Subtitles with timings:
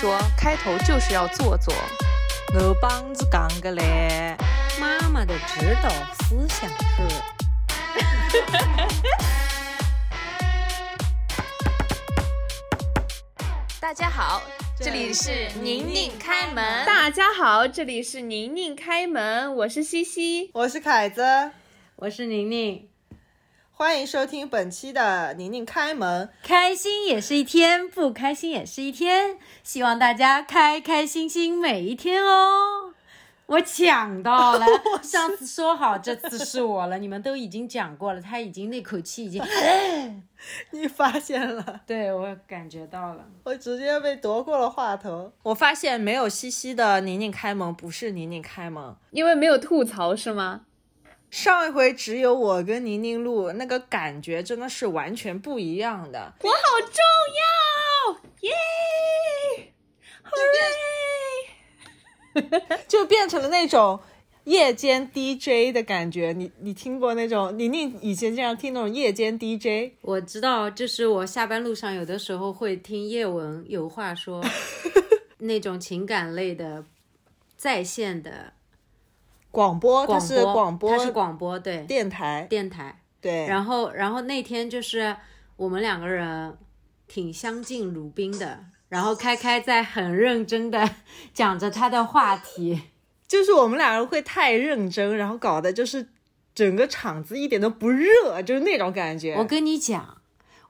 [0.00, 1.74] 说，开头就是要做作。
[2.54, 4.36] 我帮子讲个嘞，
[4.78, 5.90] 妈妈的指导
[6.20, 7.02] 思想是。
[13.80, 14.40] 大家好，
[14.78, 16.86] 这里是宁宁开门。
[16.86, 21.50] 大家好，这里是宁宁开门，我是西西，我是凯子，
[21.96, 22.88] 我是宁宁。
[23.78, 26.28] 欢迎收听本期的宁宁开门。
[26.42, 32.92] 开心也是一天，不开心也是一天，希望大家开开心心每一天哦。
[33.46, 34.66] 我抢到了，
[35.00, 39.40] 上次说好这次是我了， 你们都已经讲过了，他已经那口气已经，
[40.72, 41.80] 你发现了？
[41.86, 45.30] 对我感觉到了，我直接被夺过了话头。
[45.44, 50.62] 我发现没有西西的宁宁开门不是宁宁开门，因为没有吐槽是吗？
[51.30, 56.32] 上一回只有我跟宁宁录，那个感觉真的是完全不一样的。
[56.42, 57.02] 我好重
[58.08, 59.72] 要，耶！
[60.22, 60.32] 好
[62.34, 62.50] 耶！
[62.86, 63.98] 就变成了那种
[64.44, 66.32] 夜间 DJ 的感觉。
[66.32, 67.58] 你你听过那种？
[67.58, 69.92] 宁宁以前经常听那种夜间 DJ。
[70.00, 74.42] 我知道，就是我下班路上有的时候会听叶文有话说，
[75.38, 76.84] 那种情感类的
[77.56, 78.52] 在线的
[79.50, 83.46] 广播，它是广播，它是广播，对，电台，电台，对。
[83.46, 85.16] 然后，然后那天就是
[85.56, 86.56] 我们两个人
[87.06, 88.66] 挺相敬如宾的。
[88.88, 90.88] 然后开开在很认真的
[91.34, 92.84] 讲着他的话题，
[93.26, 96.08] 就是我们两人会太认真，然后搞的就是
[96.54, 99.34] 整个场子一点都不热，就是那种感觉。
[99.34, 100.16] 我跟你讲，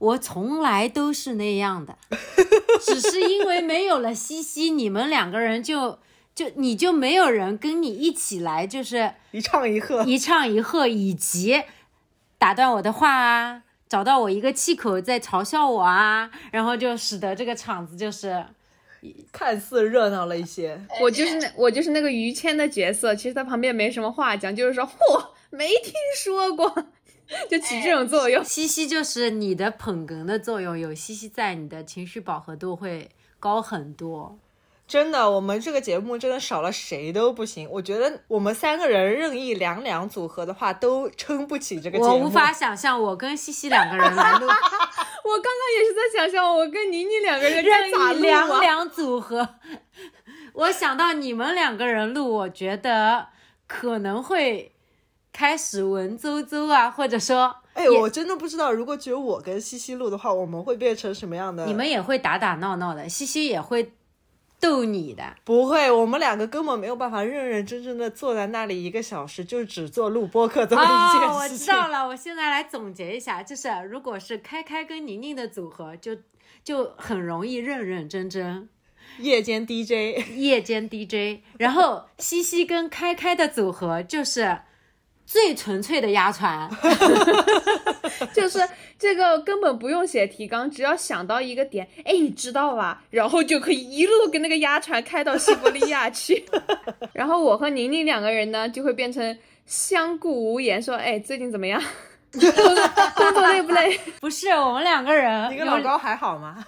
[0.00, 1.96] 我从来都是那样的，
[2.82, 6.00] 只是因为没有了西西，你们两个人就
[6.38, 11.64] 就你就没有人跟你一起来，就是一唱一和，一唱一和，以及
[12.38, 13.64] 打断我的话啊。
[13.88, 18.44] 找到我一个气口在嘲笑我啊，然后就使得这个场子就是
[19.32, 20.80] 看似热闹了一些。
[21.00, 26.70] 我就是那我就是那个于谦的角色，其实他旁边没什么话讲，就是说嚯，没听说过，
[27.50, 28.44] 就起这种作用。
[28.44, 33.08] 西西就是你的捧哏的作用，有西西在，你的情绪饱和度会
[33.40, 34.38] 高很多。
[34.88, 37.68] 真的，我们这个节目真的少了谁都不行。
[37.70, 42.10] 我觉得我们三个人任意两两组合的话，都撑不起这个节目。
[42.10, 44.46] 我无法想象我跟西西两个人来录。
[44.48, 49.46] 我刚刚也是在想象我跟妮妮两个人任意两两组合。
[50.54, 53.26] 我想到你们两个人录，我觉得
[53.66, 54.72] 可能会
[55.34, 61.66] 开始文绉绉啊，或者说，哎，我真的不知道，如果只有我跟西西录的话，我们会变成什么样的？
[61.66, 63.92] 你们也会打打闹闹的，西西也会。
[64.60, 70.86] 逗你的不会，我们两个根本没有办法认认真真的坐在那里一个小时，就只做录播课这么一
[71.18, 71.34] 件事。
[71.34, 76.16] 哦，我知道了，我现在来总结一下，就是如果是开开跟宁宁的组合，就
[76.64, 78.68] 就很容易认认真真。
[79.18, 84.58] 夜间 DJ，夜间 DJ，然后西西跟开开的组合就是。
[85.28, 86.70] 最纯粹的压船，
[88.34, 88.60] 就是
[88.98, 93.02] 这个根本不用写提纲，只要想到一个点，哎，你知道吧？
[93.10, 96.44] 然后就可以一路跟那个鸭船开到西伯利亚去。
[97.12, 101.82] 然后我和宁宁两个人呢，就会变成相顾无言，说，哎，最近怎么样？
[102.30, 103.98] 工作累不累？
[104.20, 105.50] 不是，我们两个人。
[105.50, 106.62] 你跟老高还好吗？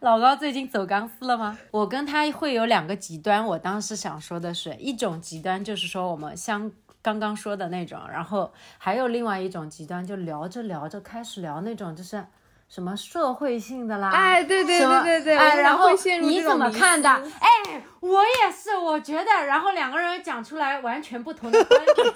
[0.00, 1.56] 老高最近走钢丝了吗？
[1.70, 6.70] 我跟他会有两个极端，我当时想说的是一种极端，就是说我们像
[7.04, 12.24] 刚刚说的那种，然后还有另外一种极端，就聊着聊着开始聊那种就是
[12.66, 15.90] 什么社会性的啦，哎，对对对对对，哎，然后
[16.22, 17.10] 你怎么看的？
[17.10, 22.06] 哎，我也是，我觉得，然后两个人讲出来完全不同的观点，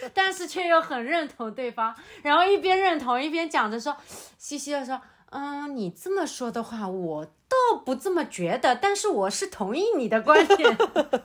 [0.14, 3.94] 但是却又很认同对方，然后一边认同一边讲着说，
[4.38, 4.98] 西西又说。
[5.30, 10.76] 嗯，你这么说的话，我倒不这么觉得，但是我是同意你的观点。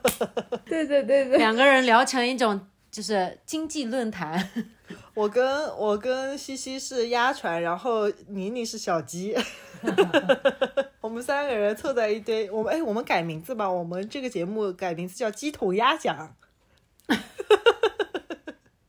[0.66, 4.50] 对对对对，两个人聊成一种就是经济论坛。
[5.14, 9.34] 我跟我跟西西是鸭船，然后妮妮是小鸡。
[11.00, 16.34] 我们三个人凑在一堆，我们哎，我们改名字吧，我们这个节目改名字叫鸡同鸭讲。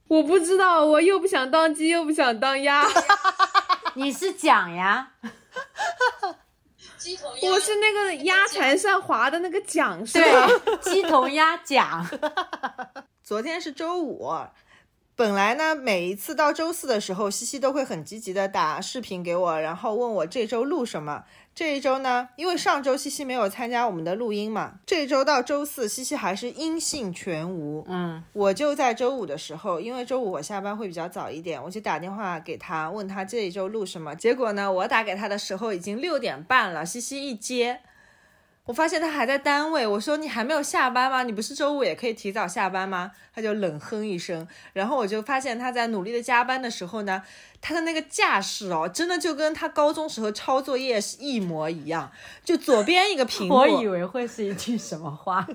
[0.07, 2.85] 我不知道，我又不想当鸡，又不想当鸭。
[3.95, 5.11] 你是桨呀，
[6.97, 10.47] 鸡头鸭，我是那个鸭船上划的那个桨，是吧？
[10.81, 12.05] 鸡同鸭桨。
[13.23, 14.31] 昨天是周五，
[15.17, 21.23] 本来呢，每一次到周四的时候，西西都会很积极的打视频给我，然后问我这周录什么。
[21.55, 27.85] 这一周呢，因为上周西西没有参加我们的录音嘛，这一周到周四西西还是音信全无。
[27.87, 34.13] 嗯，我就在周五的时候，因为周五我下班会比较早一点，我就打电话给他，问他这一周录什么。
[34.13, 37.79] 结果呢，我打给他的时候已经六点半了，西西一接。
[38.65, 41.21] 我发现他还在单位，我说你还没有下班吗？
[41.23, 43.11] 你不是周五也可以提早下班吗？
[43.33, 47.21] 他就冷哼一声，然后我就发现他在努力的加班的时候呢，
[47.61, 52.11] 他的那个架势哦，真的就跟他高中时候抄作业是一模一样，
[52.43, 55.47] 就左边一个 苹果，我以为会是一句什么话，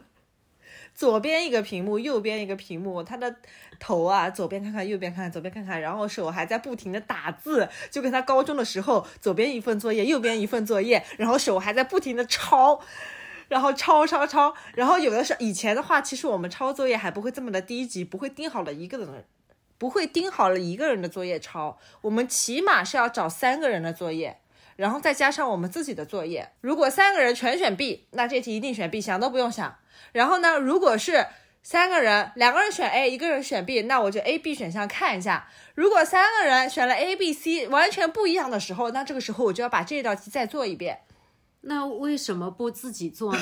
[1.01, 3.35] 左边一个屏幕，右边一个屏幕，他的
[3.79, 12.83] 头啊，左边看看，右边看看，左边看看，然后手还在不停的打字，就跟他高中的时候，左边一份作业，右边一份作业，然后手还在不停的抄，
[13.49, 19.25] 然后抄抄抄，然后有的时候以前的话，其实我们抄作业还不会这么的低级，不会盯好了一个人，
[19.79, 24.40] 不会盯好了一个人的作业抄，我们起码是要找三个人的作业。
[24.81, 29.77] 然后再加上我们自己的作业，如果三个人全选 B，那这题一定选 B，想都不用想。
[30.13, 31.27] 然后呢，如果是
[31.63, 35.47] 三个人，两个人选 A，一个人选 B，那我就 A、B 选项看一下。
[35.75, 41.01] 如果三个人选了 A、B、C 完全不一样的时候，那这个时候我就要把这道题再做一遍。
[41.61, 43.41] 那为什么不自己做呢？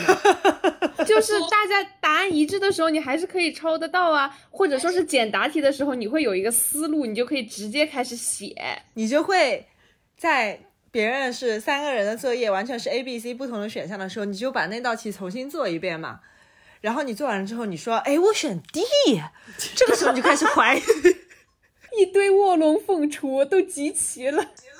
[1.06, 8.82] 就是大家答案一致的时候，你还是可以抄得到啊，或者说是简答题的时候，你会有一个思路，你就可以直接开始写。
[8.94, 9.64] 你就会
[10.17, 10.58] 在
[10.90, 16.20] 别人是三个人的作业，完全是 A、B、C 不同的选项的时候，你就把那道题重新做一遍嘛。
[16.81, 18.82] 然后你做完了之后，你说：“哎，我选 D。”
[19.75, 20.81] 这个时候你就开始怀疑。
[21.99, 24.44] 一堆卧龙凤雏都集齐了。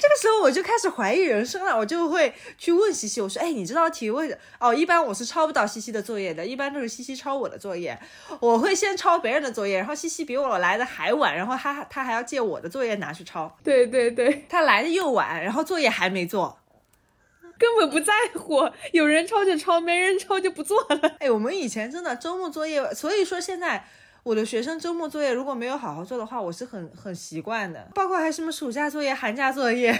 [0.00, 7.98] 这个时候我就开始怀疑人生了，我就会去问西西，我说：“哎，你这道题为哦，一般我是抄不到西西的作业的，一般都是西西抄我的作业。
[8.40, 13.54] 我会先抄别人的作业，然后西西比我来的还晚，然后他他还要借我的作业拿去抄。
[13.62, 16.56] 对对对，他来的又晚，然后作业还没做。
[17.58, 21.16] 根本不在乎，有人抄就抄，没人抄就不做了。
[21.18, 23.84] 哎，我们以前真的周末作业，所以说现在
[24.22, 27.88] 我的学生周末作业如果没有好好做的话，我是很很习惯的。
[27.94, 29.98] 包括还什么暑假作业、寒假作业，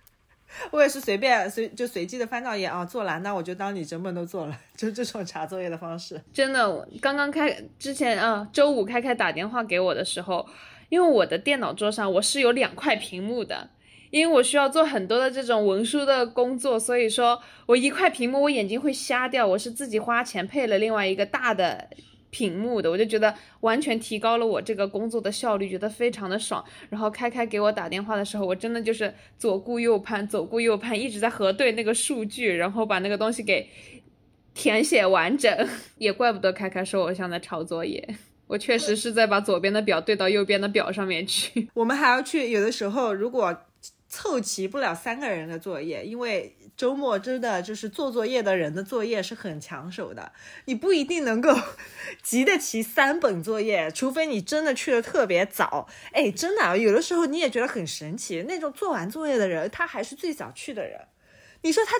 [0.72, 6.20] 我也是随便随就随机的翻到页啊，做完那我就当你整本都做了，就这种查作业的方式。
[6.32, 10.46] 真的，刚刚开之前啊，周五开开打电话给我的时候，
[10.88, 13.70] 因为我的电脑桌上我是有两块屏幕的。
[14.10, 19.46] 因为我需要做很多的这种文书的工作，所以说我一块屏幕我眼睛会瞎掉。
[19.46, 21.88] 我是自己花钱配了另外一个大的
[22.30, 26.64] 屏幕的，我就觉得完全提高了我这个工作的效率，觉得非常的爽。
[26.88, 33.68] 然后开开给我打电话的时候，我真的就是左顾右盼，左顾右盼，一直在核对那个数据，然后把那个东西给
[34.54, 35.68] 填写完整。
[35.98, 38.16] 也怪不得开开说我像在抄作业，
[38.46, 41.68] 我确实是在把左边的表对到右边的表上面去。
[41.74, 43.56] 我们还要去，有的时候如果。
[44.12, 50.32] 凑齐不了三个人的作业，因为周末真的就是做作业的人的作业是很抢手的，
[50.64, 51.54] 你不一定能够
[52.24, 55.86] 急得齐三本作业，除非你真的去的特别早。
[56.12, 60.98] 哎，真的，有的时候你也觉得很神奇，那种做完作业的人，他还是最早去的人。
[61.60, 61.96] 你说他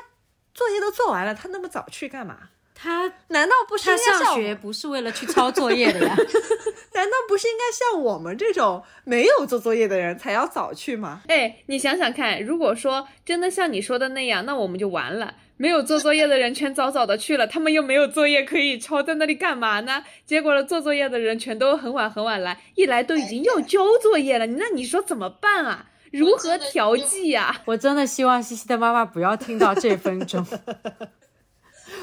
[0.54, 2.48] 作业都做完了，他那么早去干嘛？
[2.82, 6.16] 他难道不是他上学不是为了去抄作业的呀？
[6.94, 11.20] 难道不是应该像我们这种没有做作业的人才要早去吗？
[11.28, 15.34] 哎，你想想看，如果说真的像你说的那样，那我们就完了。
[15.58, 20.02] 没有做作业的人全早早的去了，他们又没有作业可以抄，在那里干嘛呢？
[20.24, 25.90] 结果了，做作业的人全都很晚很晚来，一来都已经要交作业了，那你说怎么办啊？
[26.12, 30.44] 如何调剂呀、我真的希望西西的妈妈不要听到这分钟。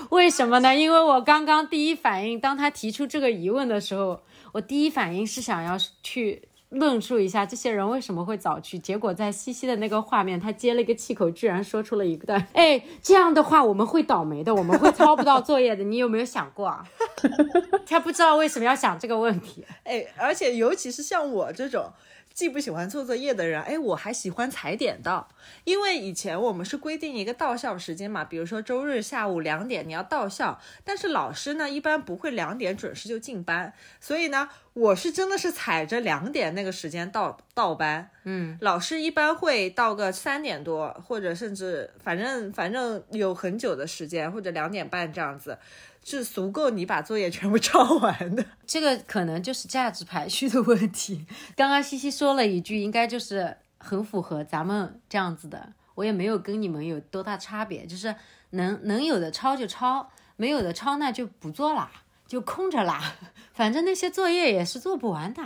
[0.10, 0.76] 为什么呢？
[0.76, 4.22] 因为我刚刚第一反应，当他提出这个疑问的时候，
[4.54, 8.78] 我第一反应是想要去论述一下这些人为什么会早去。
[8.80, 16.84] 结果在西西的那个画面，他接了一个气口，居然说出了一段：“哎，这样的话我们会倒霉的，我们会抄不到作业的。”你有没有想过啊？
[17.88, 19.66] 他不知道为什么要想这个问题。
[19.84, 21.92] 哎，而且尤其是像我这种
[22.38, 25.28] 既不喜欢做作业的人，哎，我还喜欢踩点到，
[25.64, 45.58] 因为以前我们是规定一个到校时间嘛，比如说周日下午两点你要到校，但是老师呢一般不会两点准时就进班，所以呢，我是真的是踩着两点那个时间到到班，嗯，老师一般会到个三点多，或者甚至反正反正有很久的时间，或者两点半这样子，
[46.06, 48.46] 是足够你把作业全部 抄完的。
[48.68, 51.26] 这个可能就是价值排序的问题。
[51.56, 55.74] 刚刚西西说了一句，应该就是很符合咱们这样子的。
[55.96, 58.16] 我也没有跟你们有多大差别，就是
[58.52, 61.90] 能能有的抄就抄，没有的抄那就不做啦，
[62.28, 63.16] 就空着啦。
[63.54, 65.42] 反正那些作业也是做不完的。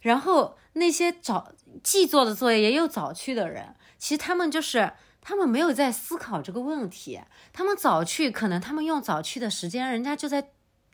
[0.00, 1.52] 然后那些早
[1.82, 7.20] 既做的作业又早去的人，其实他们就是他们没有在思考这个问题。
[7.52, 10.50] 他们早去，可能他们用早去的时间，人家就在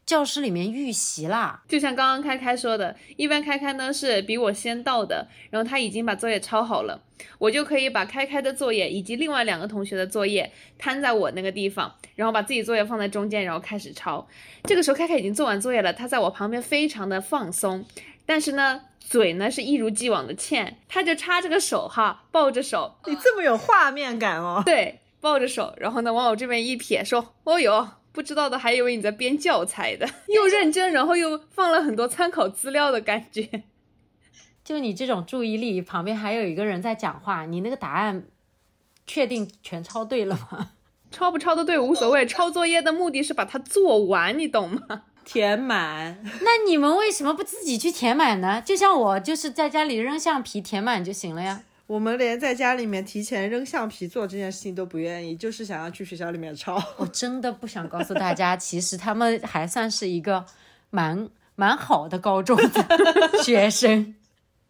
[0.09, 1.63] 教室里面预习啦。
[1.69, 6.99] 就像刚刚开开说的，一般开开呢是比我先到的，然后他已经把作业抄好了，
[7.37, 14.27] 我就可以把开开的作业以及另外两个同学的作业摊在我那个地方，然后把自己作业放在中间，然后开始抄。
[14.65, 17.85] 这个时候开开已经做完作业了，他在我旁边非常的放松，
[18.25, 18.81] 但是呢。
[19.09, 24.63] 嘴呢是一如既往的欠，他就插着个手哈，抱着手，你这么有画面感哦。
[24.67, 33.63] 对，抱着手，然后呢往我这边一撇，说：“哦哟，不知道的还以为你在编教材的， 又认真，然后又放了很多参考资料的感觉。
[34.65, 38.25] 就你这种注意力，旁边还有一个人在讲话，你那个答案
[39.07, 40.73] 确定全抄对了吗？
[41.13, 45.05] 抄不抄的对无所谓，抄作业的目的是把它做完，你懂吗？
[45.25, 48.61] 填满，那你们为什么不自己去填满呢？
[48.61, 51.63] 就像我，就是在家里扔橡皮填满就行了呀。
[51.89, 56.79] 我们连在家里面提前扔橡皮做这件事情都不愿意，就是想要去学校里面抄。
[56.99, 60.45] 我真的不想告诉大家，其实他们还算是一个
[60.91, 62.85] 蛮蛮好的高中的
[63.43, 64.15] 学生。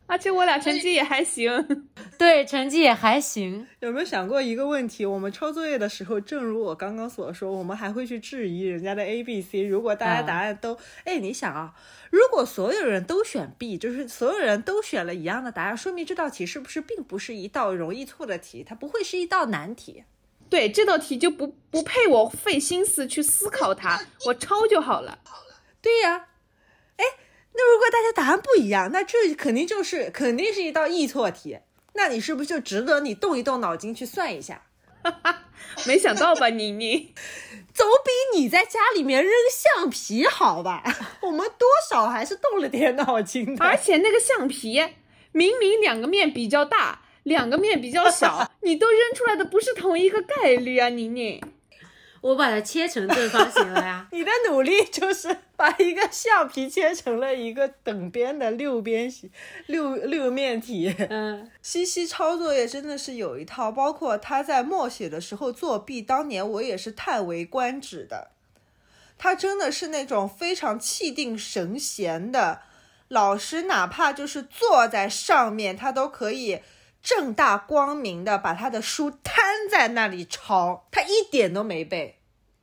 [0.07, 3.67] 而且我俩成绩也还行，对，成绩也还行。
[3.81, 5.05] 有没有想过一个问题？
[5.05, 9.65] 我们抄作业的时候，正如我刚刚所说，我们还会去质疑人家的 A、B、C。
[9.65, 10.79] 如果大家答案都……
[11.05, 11.75] 哎，你想啊，
[12.11, 18.65] 如果所有人都选 B，就是所有人都选了一样的答案，说明这道题是不是并不是一道容易错的题？
[18.65, 20.05] 它不会是一道难题。
[20.49, 25.19] 对，这道题就不不配我费心思去思考它，我抄就好了。
[25.83, 26.29] 对呀。
[26.97, 27.05] 哎
[27.53, 31.59] 那如果大家答案不一样，那这肯定就是肯定是一道易错题。
[31.95, 34.63] 那你是不是就值得你动一动脑筋去算一下？
[35.87, 37.13] 没想到吧，宁宁，
[37.79, 40.83] 总比你在家里面扔橡皮好吧？
[41.23, 43.65] 我们多少还是动了点脑筋的。
[43.65, 44.83] 而且那个橡皮
[45.31, 51.41] 明明两个面比较大，两个面比较小， 你都扔出来的不是同一个概率啊，宁宁。
[52.21, 54.07] 我把它切成正方形了呀！
[54.13, 59.31] 你的努力就是把一个橡皮切成了一个等边的六边形、
[59.67, 60.95] 六六面体。
[61.09, 68.33] 嗯，西西抄作业真的是有一套，包括他在默写的时候作弊，当年我也是叹为观止的。
[69.17, 72.63] 他真的是那种非常气定神闲的
[73.09, 76.61] 老师，哪怕就是坐在上面，他都可以。
[77.09, 82.17] 正大光明的把他的书摊在那里抄，他一点都没背，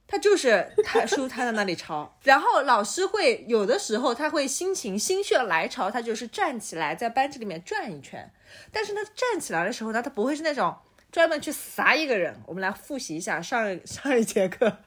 [0.07, 2.15] 他就是他书摊在那里抄。
[2.21, 8.31] 然后老师会有的时候他会心情心血来潮，他就是站起来在班级里面转一圈。
[8.71, 10.77] 但是他站起来的时候呢，他不会是那种
[11.11, 12.39] 专门去撒一个人。
[12.45, 14.77] 我们来复习一下上 上一节课，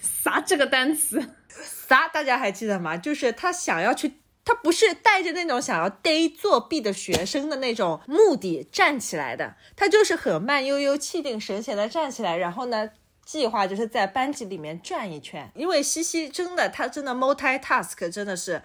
[0.00, 2.96] 撒这个单词，撒大家还记得吗？
[2.96, 4.20] 就是他想要去。
[4.44, 12.90] 他不是带着那种想要逮作弊的学生的那种目的站起来的，他就是很慢悠悠、气定神闲的站起来，然后呢，
[13.24, 15.50] 计划就是在班级里面转一圈。
[15.54, 18.62] 因为西西真的，他真的 multitask 真的是。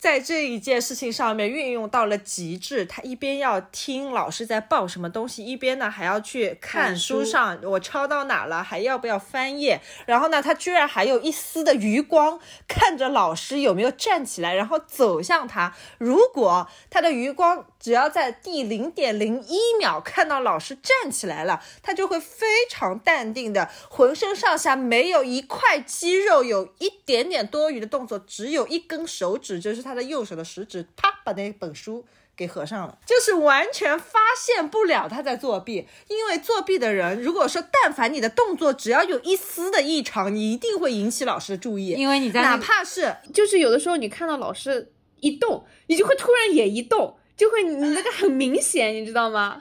[0.00, 9.82] 在这一件事情上面运用到了极致，他一边要听老师在报什么东西，一边呢还要去看书上我抄到哪了，还要不要翻页。
[10.06, 15.76] 然后呢，他居然还有一丝的余光看着老师有没有站起来，然后走向他。
[15.98, 29.89] 如果他的余光只要在第零点零一秒看到老师站起来了，他就会非常淡定的，浑身上下没有一块肌肉有一点点多余的动作，只有一根手指，就是他。
[29.90, 32.06] 他的右手的食指，啪把那本书
[32.36, 35.88] 给合上了，就是完全发现不了他在作弊。
[36.06, 41.88] 因为作弊的人，如果说但凡你的动作只要有一丝的异常，你一定会引起老师的注意。
[41.88, 49.60] 因为你在哪怕是就是有的时候你看到老师一动，你就会突然也一动，就会你那个很明显，你知道吗？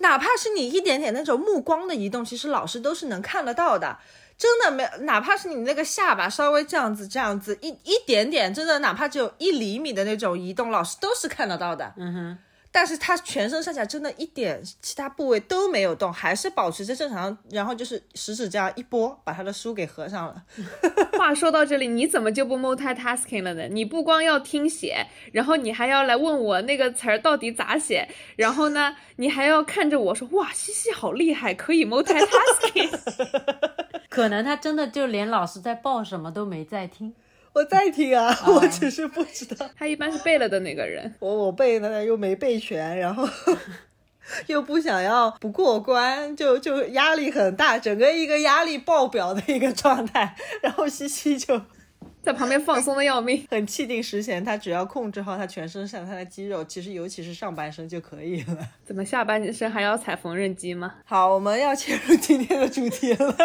[0.00, 3.98] 哪怕是你一点点那种目光的移动，其实老师都是能看得到的。
[4.38, 11.94] 真的没，哪怕是你那个下巴稍微这样子、这样子一一点点，真的哪怕只有一厘米的那种移动，老师都是看得到的。
[11.96, 12.38] 嗯哼。
[12.76, 20.42] 但是他全身上下真的一点其他部位都没有动，还是保持着正常，然后就是食指这样一拨，把他的书给合上了。
[21.16, 23.66] 话说到这里，你怎么就不 multitasking 了呢？
[23.70, 28.06] 你不光要听写，然后你还要来问我那个词儿到底咋写，
[28.36, 32.90] 然后呢，你还要看着我说，哇，西西好厉害，可以 multitasking。
[34.10, 37.14] 可能他真的就连老师在报什么都没在听。
[37.56, 39.66] 我在听啊，我只是不知道。
[39.78, 41.14] 他一般是背了的那个人。
[41.20, 43.26] 我我背了又没背全，然后
[44.46, 50.36] 又不想要不过关，就就压力很大，整个一个压力爆表的一个状态。
[50.60, 51.62] 然后西西就
[52.26, 53.46] 在旁边放松的要命。
[53.48, 58.58] 很气定神闲，他只要控制好他全身上下的肌肉，其实尤其是上半身就可以了。
[58.84, 60.96] 怎么下半身还要踩缝纫机吗？
[61.04, 63.36] 好，我们要切入今天的主题了。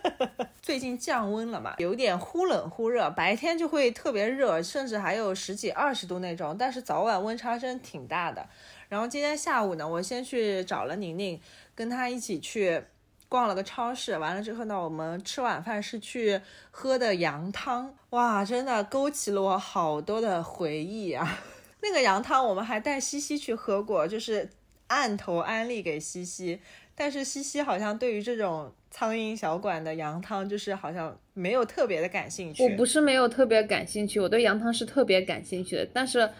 [0.60, 8.46] 最近降温了嘛，有点忽冷忽热，白天就会特别热，甚至还有十几二十度那种，但是早晚温差真挺大的。
[8.90, 11.40] 然后今天下午呢，我先去找了宁宁，
[11.74, 12.82] 跟她一起去
[13.28, 14.18] 逛了个超市。
[14.18, 16.40] 完了之后呢，我们吃晚饭是去
[16.72, 21.38] 喝的羊汤，哇，真的勾起了我好多的回忆啊！
[21.82, 24.48] 那个羊汤我们还带西西去喝过，就是
[24.86, 26.58] 按头安利给西西，
[26.94, 32.62] 但是西西好像对于这种苍蝇小馆的羊汤，就是好像没有特别的感兴趣。
[32.62, 36.30] 我不是没有特别感兴趣，我对羊汤是特别感兴趣的，但是。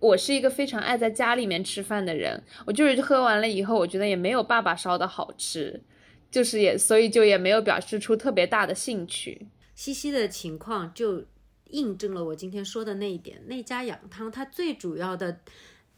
[0.00, 5.82] 我是一个非常爱在家里面吃饭的人，我就是喝完了以后，我觉得也没有爸爸烧的好吃，
[6.30, 9.48] 就是也所以就也没有表示出特别大的兴趣。
[9.78, 11.24] 西西的情况就
[11.66, 15.38] 印证了我今天说的那一点，那家养汤它最主要的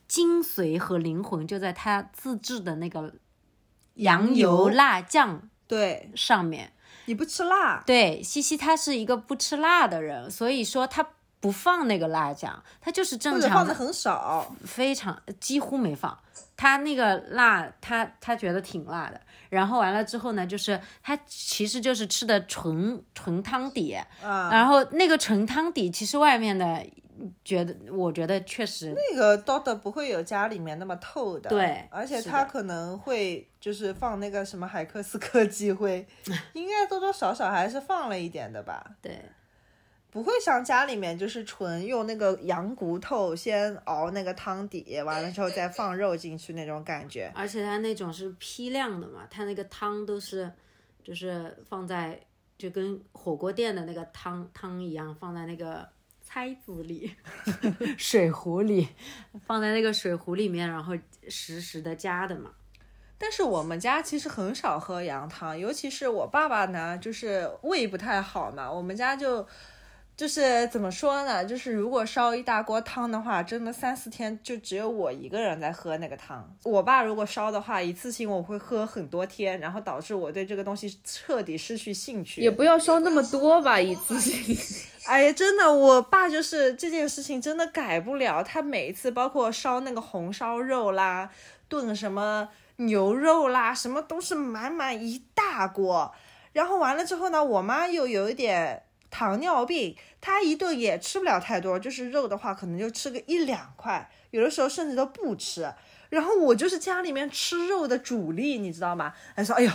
[0.07, 3.15] 精髓和灵魂就在它自制的那个
[3.95, 6.75] 羊油辣酱对，上面。
[7.07, 11.13] 你不吃辣，对，西西他是一个不吃辣的人，所以说他。
[11.43, 16.15] 不放那个辣酱，它就是正常放的很少，非常几乎没放。
[16.55, 19.19] 他那个辣，他他觉得挺辣的。
[19.51, 26.83] 然后完了之后呢，就是他其实就是吃的纯纯汤底，然后那个纯汤底其实外面的
[27.45, 31.51] 觉得，我觉得确实那个倒的不会有家里面那么透的。
[31.51, 36.07] 对，而且他可能会就是放那个什么海克斯科技会，
[36.55, 38.93] 应该多多少少还是放了一点的吧。
[39.03, 39.21] 对。
[40.11, 47.31] 不会像家里面就是纯用那个羊骨头先熬那个汤底，完了之后再放肉进去那种感觉。
[47.33, 50.51] 而且它那种是批量的嘛，它那个汤都是，
[51.05, 52.21] 就是放在
[52.59, 55.89] 就跟火锅店的那个汤汤一样，放在那个
[56.21, 57.15] 菜子里，
[57.97, 58.89] 水壶里，
[59.47, 60.93] 放在那个水壶里面，然后
[61.29, 62.51] 实时的加的嘛。
[63.17, 69.47] 但是我们家其实很少喝羊汤，尤其是我爸爸呢，就是胃不太好嘛，我们家就。
[70.21, 71.43] 就是怎么说呢？
[71.43, 76.47] 就是如果烧一大锅汤的话，真的三四天就只有我一个人在喝那个汤。
[76.63, 82.43] 我爸如果烧的话，一次性我会喝很多天，然后导致我对这个东西彻底失去兴趣。
[82.43, 84.55] 也不要烧那么多吧，一次性。
[85.09, 88.43] 哎呀，真的，我爸就是这件事情真的改不了。
[88.43, 91.31] 他每一次包括烧那个红烧肉啦，
[91.67, 96.13] 炖什么牛肉啦，什么都是满满一大锅。
[96.53, 98.83] 然后完了之后呢，我妈又有一点。
[99.11, 105.73] 糖尿病，他一顿也吃不了太多，就是肉的话，可能就吃个一两块，有的时候甚至都不吃。
[106.09, 109.13] 然后我就是家里面吃肉的主力，你知道吗？
[109.37, 109.71] 他说：“哎呦，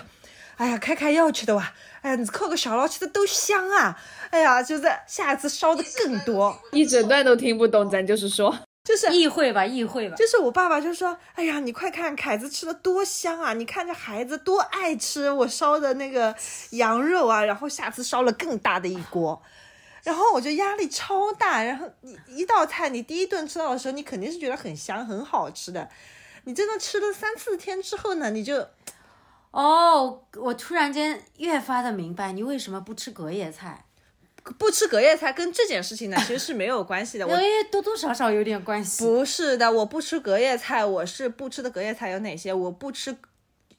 [0.57, 3.97] 哎呀，开开药吃的哇，哎呀，你扣个小捞吃的都香啊，
[4.31, 8.64] 哎呀，就是下一次烧的更多。”一整段都听不懂，咱就是说。
[8.85, 10.15] 就是意会吧，意会吧。
[10.15, 13.51] 就是我爸爸就说：“哎呀，你快看凯子吃的多香啊！
[13.53, 16.33] 你看这孩子多爱吃我烧的那个
[16.69, 19.41] 羊肉啊，然后下次烧了更大的一锅。”
[20.05, 21.63] 然后我就压力超大。
[21.63, 25.89] 然后你一道菜，你第一顿吃到的时候，你肯定是觉得很香、很好吃的。
[26.43, 28.67] 你真的吃了三四天之后呢，你就，
[29.49, 33.84] 哦，我突然间越发的明白你为什么不吃隔夜菜。
[34.57, 37.27] 不吃隔夜菜跟这件事情呢， 其实是没有关系的。
[37.27, 37.35] 我
[37.71, 39.03] 多多少少有点关系。
[39.03, 42.53] 不是的，我不吃隔夜菜，我是不吃的隔夜菜有哪些？
[42.53, 43.15] 我不吃，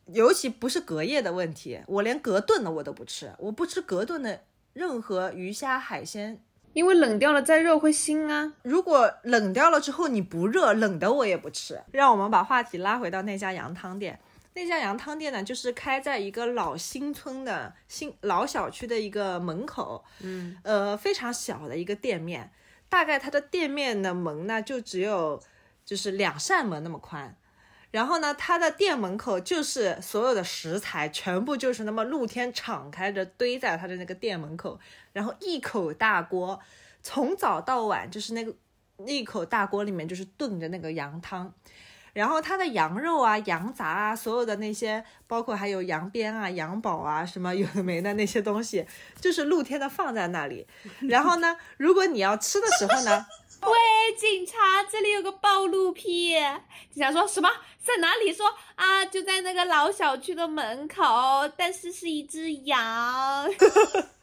[0.07, 3.33] 尤其不是隔夜的问题，我连隔顿的我都不吃。
[3.39, 4.41] 我不吃隔顿的
[4.73, 6.41] 任何鱼虾海鲜，
[6.73, 8.53] 因为冷掉了再热会腥啊。
[8.63, 11.81] 如果冷掉了之后你不热，冷的我也不吃。
[11.93, 14.19] 让我们把话题拉回到那家羊汤店。
[14.57, 22.51] 那家羊汤店呢，就是开在一个老新村的新老小区的一个门口，嗯，呃，非常小的一个店面，
[22.89, 25.43] 大概它的店面的门呢，就只有
[25.85, 27.37] 就是两扇门那么宽，
[27.91, 34.81] 然后呢，它的店门口就是所有的食材全部就是那么露天敞开着堆在它的那个店门口，
[35.13, 36.59] 然后一口大锅，
[37.03, 38.55] 从早到晚就是那个
[39.07, 41.53] 一口大锅里面就是炖着那个羊汤。
[42.17, 48.87] 然后它的羊肉啊、羊杂啊，所有的那些，包括还有羊鞭啊、羊宝啊，什么有的没的那些东西，
[49.21, 50.67] 就是露天的放在那里。
[51.03, 53.27] 然后呢，如果你要吃的时候呢，
[53.61, 56.37] 喂，警察，这里有个暴露癖。
[56.91, 57.51] 警察说什么？
[57.85, 58.33] 在哪里？
[58.33, 63.47] 说啊，就在那个老小区的门口，但是是一只羊。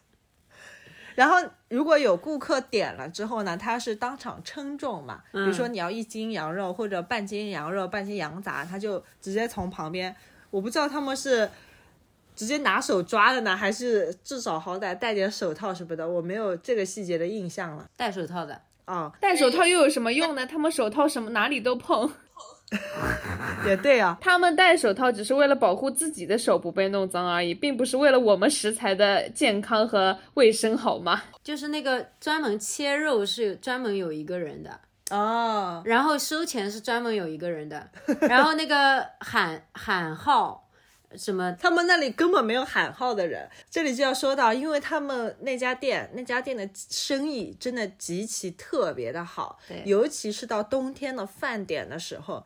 [1.16, 1.38] 然后
[1.70, 10.16] 如果有顾客点了之后呢，他是当场称重嘛，比如说你要一斤羊肉或者半斤羊肉、半斤羊杂，他就直接从旁边，
[10.50, 11.50] 我不知道他们是
[12.36, 16.08] 直接拿手抓的呢，还是至少好歹戴点手套什么的？
[16.08, 17.86] 我没有这个细节的印象了。
[17.96, 20.46] 戴手套的，哦，戴手套又有什么用呢？
[20.46, 22.12] 他们手套什么哪里都碰，
[23.66, 31.24] 也对啊，他们戴手套只是为了保护自己的手不被弄脏而已，并不是为了我们食材的健康和卫生，好吗？
[31.44, 34.80] 就是那个专门切肉是专门有一个人的，
[35.12, 37.90] 哦，然后收钱是专门有一个人的，
[38.22, 40.63] 然后那个喊喊号
[41.18, 43.50] 什么他们那里根本没有喊号的人。
[43.70, 52.46] 这里就要说到，因为他们那家店那家店的生意真的极其特别的好，尤其是到冬天的饭点的时候。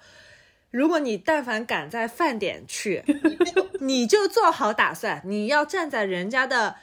[0.69, 3.01] 如果你但凡敢在饭点去，
[3.79, 6.75] 你就做好打算，你要站在人家的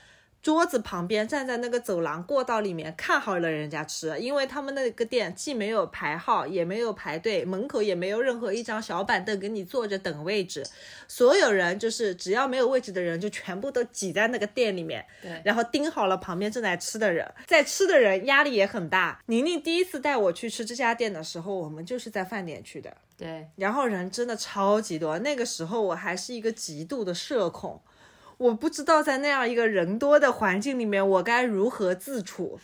[0.45, 10.63] 桌子旁边，站在那个走廊过道里面看好了人家吃，因为他们那个店既没有排号，也没有排队，门口也没有任何一张小板凳给你坐着等位置，
[11.09, 19.19] 所有人就是只要没有位置的人，就全部都挤在那个店里面，对然后盯好了旁边正在吃的人，在吃的人压力也很大。
[19.25, 22.95] 宁宁第一次带我去吃这家店的时候，我们就是在饭点去的。
[23.17, 25.19] 对，然后人真的超级多。
[25.21, 27.81] 那个时候我还是一个极度的社恐，
[28.39, 32.59] 我不知道在那样一个人多的环境里面，我该如何自处。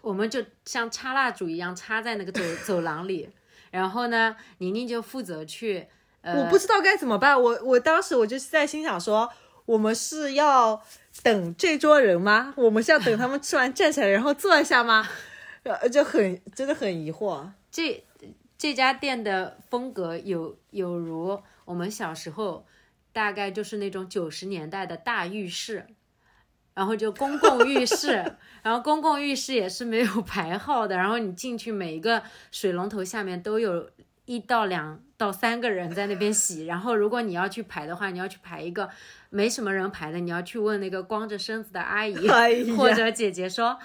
[0.00, 3.28] 我们就像插蜡烛一样插在那个走 走廊里，
[3.72, 5.88] 然后呢，宁宁就负责去，
[6.20, 7.40] 呃，我不知道该怎么办。
[7.40, 9.28] 我我当时我就是在心想说，
[9.64, 10.80] 我们是要
[11.24, 12.54] 等这桌人吗？
[12.56, 15.08] 我们是要等他们吃完站起来然后坐一下吗？
[15.64, 17.44] 呃，就很真的很疑惑。
[17.72, 18.04] 这
[18.56, 22.64] 这家店的风格有有如我们小时候，
[23.16, 25.86] 大概就是那种九十年代的大浴室，
[26.74, 33.88] 然后就公共浴室， 然后公共浴室也是没有排号的，然后你进去每一个水龙头下面都有
[34.26, 38.90] 一到两到三个人在那边洗，然后如果你要去排的话，你要去排一个
[39.30, 43.78] 没什么人排的，你要去问那个光着身子的阿姨哎或者姐姐说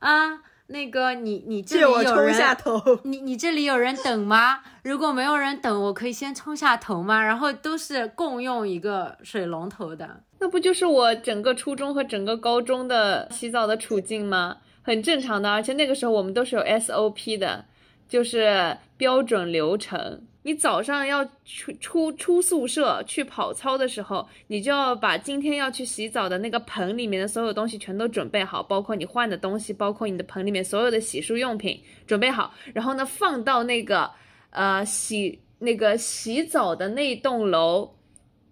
[0.00, 0.42] 啊。
[0.68, 2.80] 那个你你这里有人下头。
[3.04, 4.60] 你你这里有人等吗？
[4.82, 7.22] 如果没有人等，我可以先冲下头吗？
[7.22, 10.22] 然后都是共用一个水龙头的。
[10.38, 14.56] 那不就是我整个初中和整个高中的洗澡的处境吗？
[14.82, 17.64] 很正常的，而且那个时候我们都是有 SOP 的，
[18.08, 20.22] 就是标准流程。
[20.46, 34.10] 你早上要出出出宿舍去跑操的时候，你就要把今天要去洗澡的那个盆里面的所有东西全都准备好，包括你换的东西，包括你的盆里面所有的洗漱用品准备好，然后呢放到那个
[34.50, 37.96] 呃洗那个洗澡的那栋楼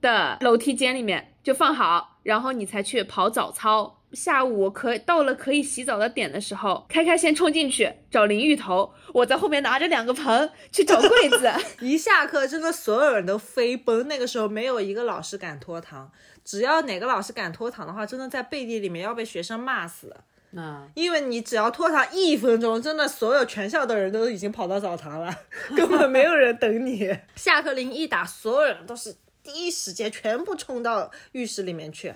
[0.01, 4.02] 的楼梯间里面就放好，然后你才去跑早操。
[4.13, 11.51] 下午可到了可以洗澡的点的时候，开开先冲进去找淋浴头，我在后面拿着两个盆去找柜子。
[11.81, 14.07] 一下课，真的所有人都飞奔。
[14.09, 16.11] 那个时候没有一个老师敢拖堂，
[16.45, 20.15] 只要哪个老师敢拖堂的话，真的在背地里面要被学生骂死。
[20.55, 25.35] 嗯，因为你只要拖堂一分钟，真的所有全校的人都已经跑到澡堂了，
[25.75, 27.11] 根本没有人等你。
[27.35, 32.15] 下课铃一打，所有人都是第一时间全部冲到浴室里面去。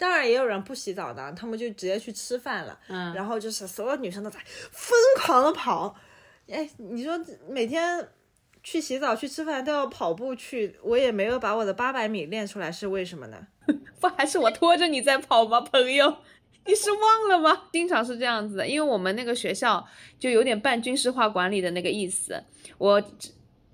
[0.00, 2.76] 当然也有人不洗澡的，他们就直接去吃饭了。
[2.88, 4.40] 嗯然后就是所有女生都在
[4.72, 5.94] 疯狂的跑。
[6.48, 8.08] 哎，你说每天
[8.62, 13.46] 去洗澡、去吃饭都要跑步去，我也没有把我的八百米练出来，是为什么呢？
[14.00, 16.16] 不还是我拖着你在跑吗，朋友？
[16.66, 17.68] 你是忘了吗？
[17.72, 19.86] 经常是这样子的，因为我们那个学校
[20.18, 22.42] 就有点半军事化管理的那个意思。
[22.78, 23.30] 我之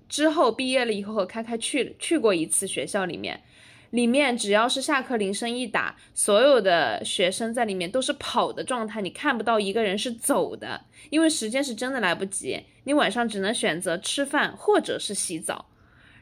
[0.07, 3.43] 之后毕业了以后开开去去过一次学校里面，
[3.91, 15.69] 里面只要是下课铃声一打，所有的学生在里面都是跑的状态，你看不到一个人是走的，因为时间是真的来不及，你晚上只能选择吃饭或者是洗澡。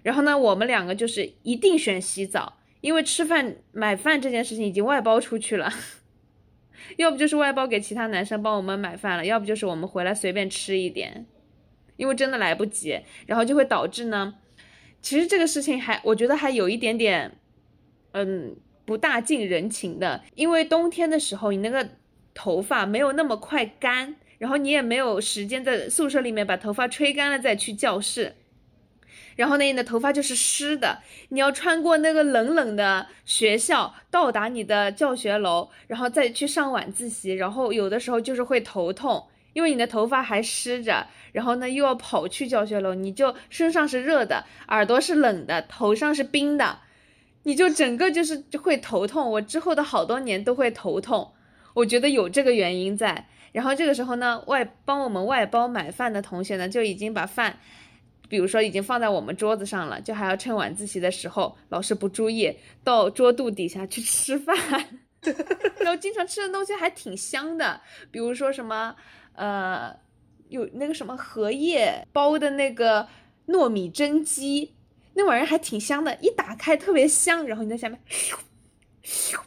[0.03, 5.73] 然后呢，我们两个就是一定选洗澡，因为吃饭买饭这件事情已经外包出去了，
[6.97, 11.25] 要不就是外包给其他男生帮我们买饭了，要不就是我们回来随便吃一点，
[11.97, 14.35] 因为真的来不及，然后就会导致呢，
[15.01, 17.35] 其实这个事情还我觉得还有一点点，
[18.17, 21.85] 嗯，不大近人情的，因为冬天的时候你那个
[22.33, 28.35] 头发没有那么快干，然后你也没有时间在宿舍里面把头发吹干了再去教室。
[29.35, 46.79] 然后呢，你的头发就是湿的，你要穿过那个冷冷的学校，到达你的教学楼，然后再去上晚自习，然后有的时候就是会头痛，因为你的头发还湿着，然后呢又要跑去教学楼，你就身上是热的，耳朵是冷的，头上是冰的，
[47.45, 49.31] 你就整个就是会头痛。
[49.31, 51.31] 我之后的好多年都会头痛，
[51.73, 53.27] 我觉得有这个原因在。
[53.51, 57.57] 然后这个时候呢，外帮我们外包买饭的同学呢，就已经把饭。
[58.27, 64.57] 比如说已经放在我们桌子上了，就还要趁晚自习的时候，老师不注意，到桌肚底下去吃饭，
[65.79, 67.79] 然后经常吃的东西还挺香的，
[68.09, 68.95] 比如说什么
[69.35, 69.95] 呃，
[70.49, 73.07] 有那个什么荷叶包的那个
[73.47, 74.73] 糯米蒸鸡，
[75.15, 78.35] 那玩意儿还挺香的，一打开特别香，然后你在下面咻
[79.03, 79.39] 咻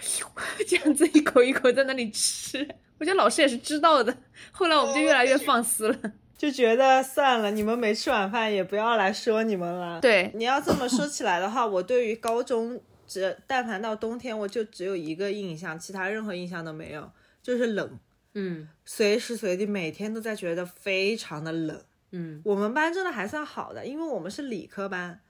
[0.00, 0.26] 咻
[0.66, 2.68] 这样子一口一口在那里吃，
[2.98, 4.16] 我觉得老师也是知道的，
[4.52, 5.98] 后来我们就越来越放肆了。
[6.36, 10.00] 就觉得算了，你们没吃晚饭也不要来说你们了。
[10.00, 17.10] 对，你要这么说起来的话，我对于高中只但凡到冬天，我就只有一个印象，其他任何印象都没有，
[17.42, 17.98] 就是冷，
[18.34, 21.80] 嗯随时随地每天都在觉得非常的冷。
[22.16, 25.20] 嗯，我们班真的还算好的，因为我们是理科班。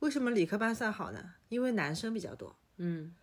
[0.00, 1.18] 为什么理科班算好呢？
[1.48, 2.54] 因为男生比较多。
[2.76, 3.14] 嗯，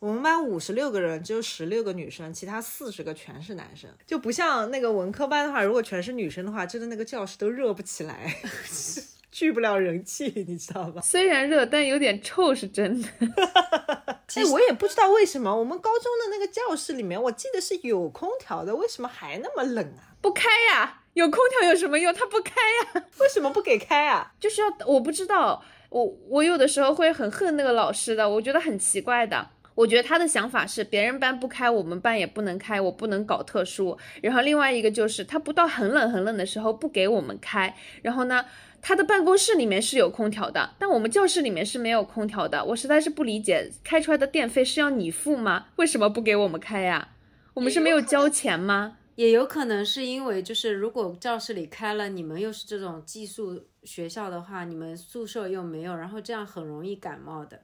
[0.00, 8.34] 我们班五十六个人，只有十六个女生，其他四十个全是男生，就不像那个文科班的话，如果全是女生的话，真的那个教室都热不起来，
[9.30, 11.00] 聚不了人气，你知道吧？
[11.00, 13.08] 虽然热，但有点臭是真的。
[14.34, 20.18] 哎，我也不知道为什么我们高中的那个教室里面，我记得是有空调的，为什么还那么冷啊？
[20.20, 22.12] 不开呀，有空调有什么用？
[22.12, 24.32] 它不开呀， 为什么不给开啊？
[24.38, 29.48] 就是要我不知道，我我有的时候会很恨那个老师的，我觉得很奇怪的。
[29.74, 33.96] 我觉得他的想法是，别人班不开，我们班也不能开，我不能搞特殊。
[34.20, 37.74] 然后另外一个就是，他不到很冷很冷的时候不给我们开。
[38.02, 38.44] 然后呢，
[38.82, 42.62] 他的办公室里面是有空调的，但我们教室里面是没有空调的。
[42.62, 45.68] 我实在是不理解，开出来的电费是要你付吗？
[45.76, 47.08] 为什么不给我们开呀？
[47.54, 48.98] 我们是没有交钱吗？
[49.16, 57.60] 也有可能是因为就是如果教室里开了，你们又是这种寄宿学校的话，你们宿舍又没有，然后这样很容易感冒的。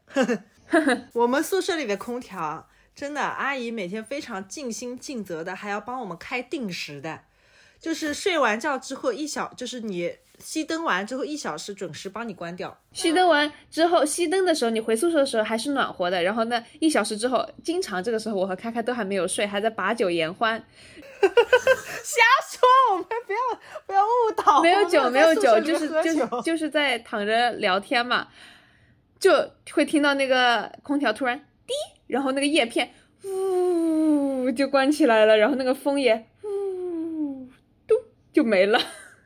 [1.12, 7.20] 我们宿舍里的空调，真的阿姨每天非常尽心尽责的，还要帮我们开定时的，
[7.78, 10.10] 就是睡完觉之后一小，就是你
[10.40, 12.76] 熄灯完之后一小时准时帮你关掉。
[12.94, 16.22] 熄灯完之后，熄灯的时候，你回宿舍的时候还是暖和的。
[16.22, 20.64] 然后呢，一小时之后，经常这个时候我和开开都还没有睡，还在把酒言欢。
[22.02, 22.60] 瞎说，
[22.92, 23.38] 我们不要
[23.86, 24.60] 不要误导。
[24.60, 28.28] 没有酒，没有酒，就是就是就是在躺着聊天嘛，
[29.18, 31.72] 就会听到那个空调突然滴，
[32.08, 32.92] 然后那个叶片
[33.24, 37.48] 呜就关起来了，然后那个风也呜
[37.86, 37.94] 嘟
[38.32, 38.80] 就没了。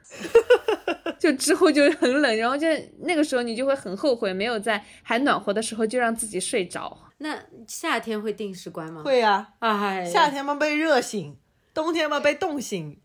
[1.18, 2.66] 就之后就很冷，然后就
[3.00, 6.96] 那个时候你就会很后悔，没有在还暖和的时候就让自己睡着。
[7.18, 9.02] 那夏天会定时关吗？
[9.02, 11.36] 会呀、哎，夏天嘛被热醒，
[11.76, 12.98] 冬天嘛被冻醒，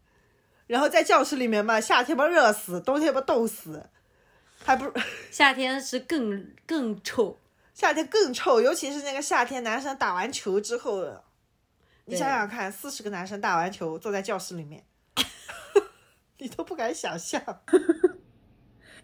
[0.66, 3.90] 然后在教室里面嘛，夏天嘛热死，冬天嘛冻死，
[4.64, 4.90] 还不
[5.30, 7.38] 夏天是更更臭。
[7.74, 11.06] 夏天更臭，尤其是那个夏天，男生打完球之后，
[12.06, 14.86] 你想想看，四十个男生打完球坐在教室里面，
[16.40, 17.44] 你都不敢想象。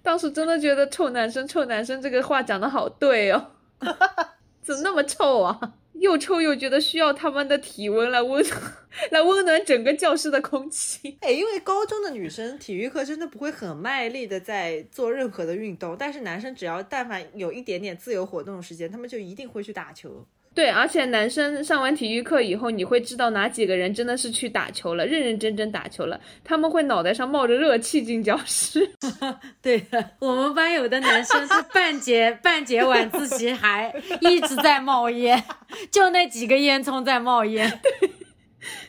[0.02, 3.52] 当时真的觉得“臭男生”“臭男生”这个话讲的好对哦，
[4.68, 5.76] 怎么那么臭啊？
[5.94, 8.46] 又臭又觉得需要他们的体温来温
[9.12, 11.18] 来温暖整个教室的空气。
[11.22, 20.28] 哎，因为高中的女生体育课真的不会很卖力的在做任何的运动，但是男生只要但凡有一点点自由活动的时间，他们就一定会去打球。
[20.58, 26.20] 对，而且男生上完体育课以后，你会知道哪几个人真的是去打球了，认认真真打球了。
[26.44, 28.90] 他们会脑袋上冒着热气进教室。
[29.62, 35.44] 对的，我们班有的男生是半节半节晚自习还一直在冒烟，
[35.92, 37.70] 就那几个烟囱在冒烟。
[38.02, 38.10] 对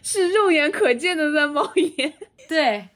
[0.03, 2.15] 是肉眼可见的在冒烟。
[2.49, 2.89] 对，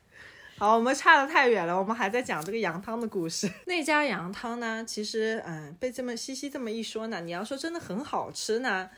[0.62, 3.50] 好，我们差得太远了，我们还在讲这个羊汤的故事。
[3.66, 8.88] 那家羊汤呢，其实嗯，被这么西西这么一说呢，你要说真的很好吃呢，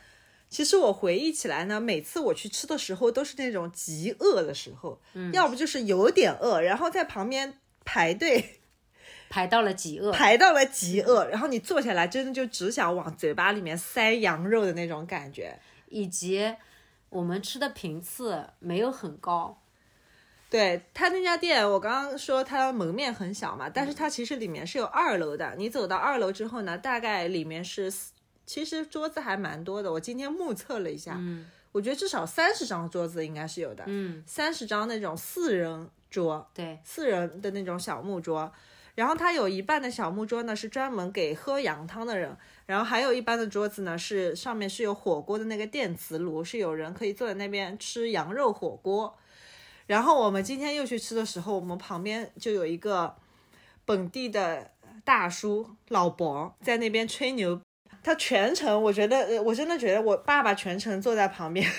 [0.51, 5.01] 其实我回忆起来呢，每次我去吃的时候都是那种极饿的时候，
[5.33, 8.61] 要不就是有点饿，然后在旁边排队
[9.31, 10.13] 排到了极饿。
[10.13, 15.59] 排到了极饿，然后你坐下来真的就只想往嘴巴里面塞羊肉的那种感觉。
[15.89, 16.55] 以及
[17.09, 19.63] 我们吃的频次没有很高，
[20.55, 25.53] 对他那家店，我刚刚说它门面很小嘛，但是它其实里面是有二楼的。
[25.59, 28.13] 你走到二楼之后呢，大概里面是四，
[28.47, 29.93] 其实桌子还蛮多的。
[29.93, 38.53] 我今天目测了一下，嗯我觉得至少三十张桌子应该是有的，嗯，三十张那种四人桌，对，四人的那种小木桌。
[38.95, 42.37] 然后它有一半的小木桌呢是专门给喝羊汤的人，
[42.67, 49.13] 然后还有一半的桌子呢是上面是有火锅的那个电磁炉，是有人可以坐在那边吃羊肉火锅。
[49.87, 53.15] 然后我们今天又去吃的时候，我们旁边就有一个
[53.85, 54.71] 本地的
[55.05, 57.61] 大叔老伯在那边吹牛，
[58.03, 61.71] 他全程我觉得，我真的觉得我爸爸全程坐在旁边。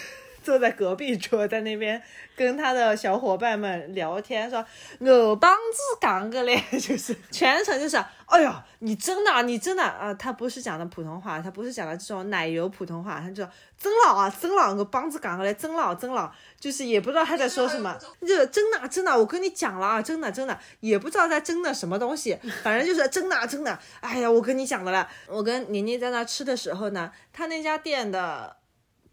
[0.46, 2.00] 坐在隔壁桌，在那边
[2.36, 4.64] 跟他的小伙伴们聊天，说
[5.00, 13.44] 我帮子讲个嘞，就是全程就是，哎呦，你真的，你真的啊，他不是讲的普通话，他不是讲的这种奶油普通话，他就
[13.76, 28.58] 真老啊，真老，我帮子讲个嘞，真老真老，就是也不知道他在说什么，就真的真的，我跟你讲了啊，真的真的，也不知道在真的什么东西，反正就是真的真的，哎呀，我跟你讲的了，我跟宁宁在那吃的时候呢，他那家店的。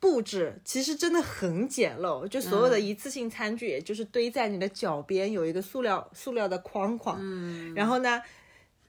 [0.02, 7.16] 布置其实真的很简陋，就所有的一次性餐具，也就是堆在你的脚边，有一个塑料塑料的框框。
[7.20, 8.20] 嗯，然后呢，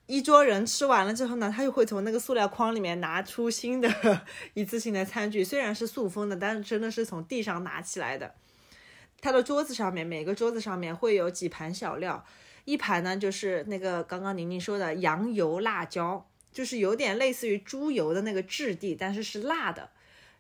[0.07, 3.87] 一桌人吃完了之后呢，他又会从那个塑料框里面拿出新的
[4.55, 8.33] 一次性的餐具，虽然是塑封的，但是真的是从地上拿起来的。
[9.21, 12.25] 他的桌子上面，每个桌子上面会有几盘小料，
[12.65, 19.91] 一盘呢就是那个刚刚宁宁说的羊油辣椒，就是有点类似于猪油的那个质地，但是是辣的。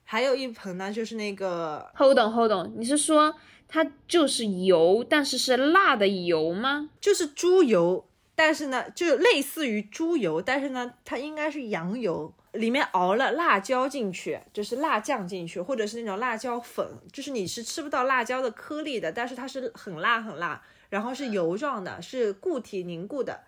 [0.03, 3.35] 还有一盆呢，就是那个 hold on hold on，你是说
[3.67, 6.89] 它就是油，但是是辣的油吗？
[7.01, 23.39] 就是猪油，但是呢，就类似于猪油，但是呢，它应该是羊油，里面熬了辣椒进去，就是辣酱进去，或者是那种辣椒粉，就是你是吃不到辣椒的颗粒的，但是它是很辣很辣，然后是油状的，是固体凝固的，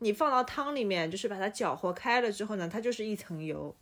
[0.00, 3.74] 你放到汤里面，就是把它搅和开了之后呢，它就是一层油。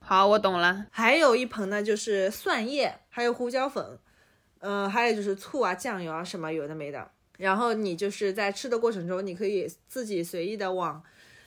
[0.00, 0.86] 好，我懂了。
[0.90, 3.98] 还有一盆呢，就是蒜叶，还有胡椒粉，
[4.60, 7.10] 呃，还有就是醋啊、酱油啊什么有的没的。
[7.36, 11.02] 然后你就是在吃的过程中，你可以自己随意的往，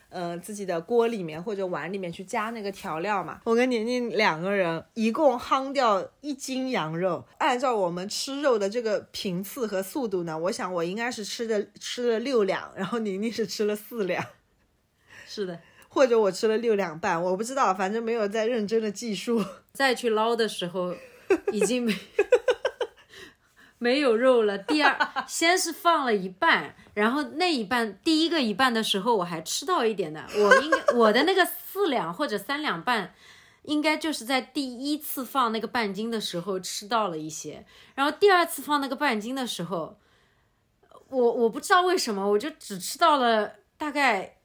[0.10, 3.42] 呃，自己的锅里面或者碗里面去加那个调料嘛。
[3.44, 14.24] 我跟宁宁两个人一共夯掉一斤羊肉，按照我们吃肉的这个频次和速度呢，我想我应该是吃的吃了六两，然后宁宁是吃了四两。
[15.28, 15.60] 是的。
[15.93, 19.43] 或者我吃了六两半，我不知道，反正没有在认真的计数。
[19.73, 20.95] 再去捞的时候，
[21.51, 21.93] 已经没
[23.77, 24.58] 没有肉了。
[24.58, 30.25] 第二，先是放了一半，然后那一半，第一个一半的时候我还吃到一点的。
[30.38, 33.13] 我应该我的那个四两或者三两半，
[33.63, 39.99] 应该就是在第一次放那个半斤的时候吃到了一些，然后第二次放那个半斤的时候，
[41.10, 44.38] 我我不知道为什么，我就只吃到了大概。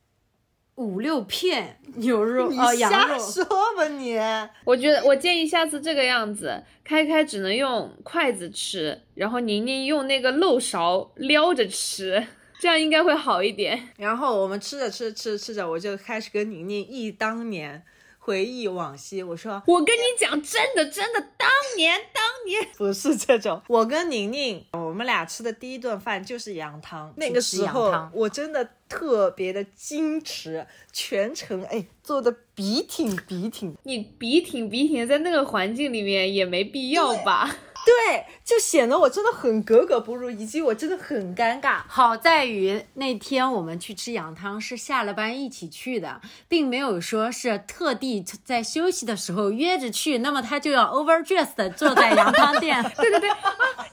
[0.76, 3.44] 五六片牛肉哦，羊肉，说
[3.76, 4.18] 吧你。
[4.64, 12.26] 我觉得我建议下次这个样子，开开只能用筷子吃，然后宁宁用那个漏勺撩着吃，
[12.60, 13.88] 这样应该会好一点。
[13.96, 17.82] 然后我们吃着吃着吃着吃着，我就开始跟宁宁忆当年。
[18.26, 23.62] 回忆往昔，我说我跟你讲，真的真的，当年当年 不是这种。
[23.68, 27.14] 我跟宁宁，我们俩吃的第一顿饭就是羊汤。
[27.16, 33.76] 那个时候我真的特别的矜持，全程哎做的笔挺笔挺。
[33.84, 37.54] 你笔挺笔挺，在那个环境里面也没必要吧。
[37.86, 41.82] 对，就显得我真的很格格不入，以及我真的很尴尬。
[41.86, 52.82] 好在于那天我们去吃羊汤是下了班一起去的，并没有说是特地在休息的时候约着去，那么他就要 overdressed 坐在羊汤店。
[52.98, 53.38] 对对对，啊，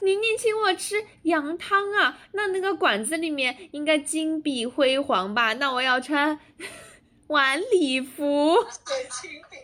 [0.02, 5.54] 宁宁请我吃羊汤啊，那那个馆子里面应该金碧辉煌吧？
[5.54, 6.40] 那我要穿。
[7.34, 8.56] 晚礼服。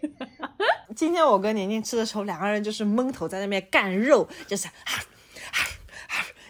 [0.95, 4.67] 今天我跟宁宁吃的时候，两个人就是闷头在那边干肉，就是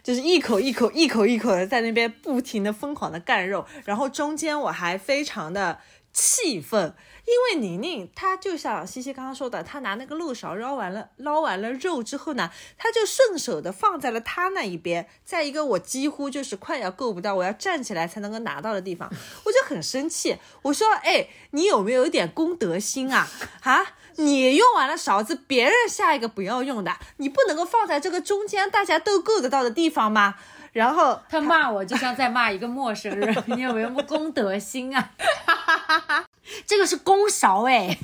[0.01, 5.77] 就是一口一口一口一口的在那边不停的疯狂的干肉，然后中间我还非常的
[6.13, 6.93] 气愤。
[7.25, 19.07] 因为宁宁，她就像西西刚刚说的，她拿那个漏勺捞完了捞完了肉之后呢，她就顺手的放在了她那一边，在一个我几乎就是快要够不到，我要站起来才能够拿到的地方，
[19.45, 20.37] 我就很生气。
[20.63, 23.27] 我说，哎，你有没有一点公德心啊？
[23.61, 30.33] 啊，你用完了勺子，别人下一个不要用的，你不能够放在这个中间大家都够得到的地方吗？
[30.71, 35.11] 然后他骂我，就像在骂一个陌生人， 你有没有公德心啊？
[36.65, 37.97] 这个是公勺哎，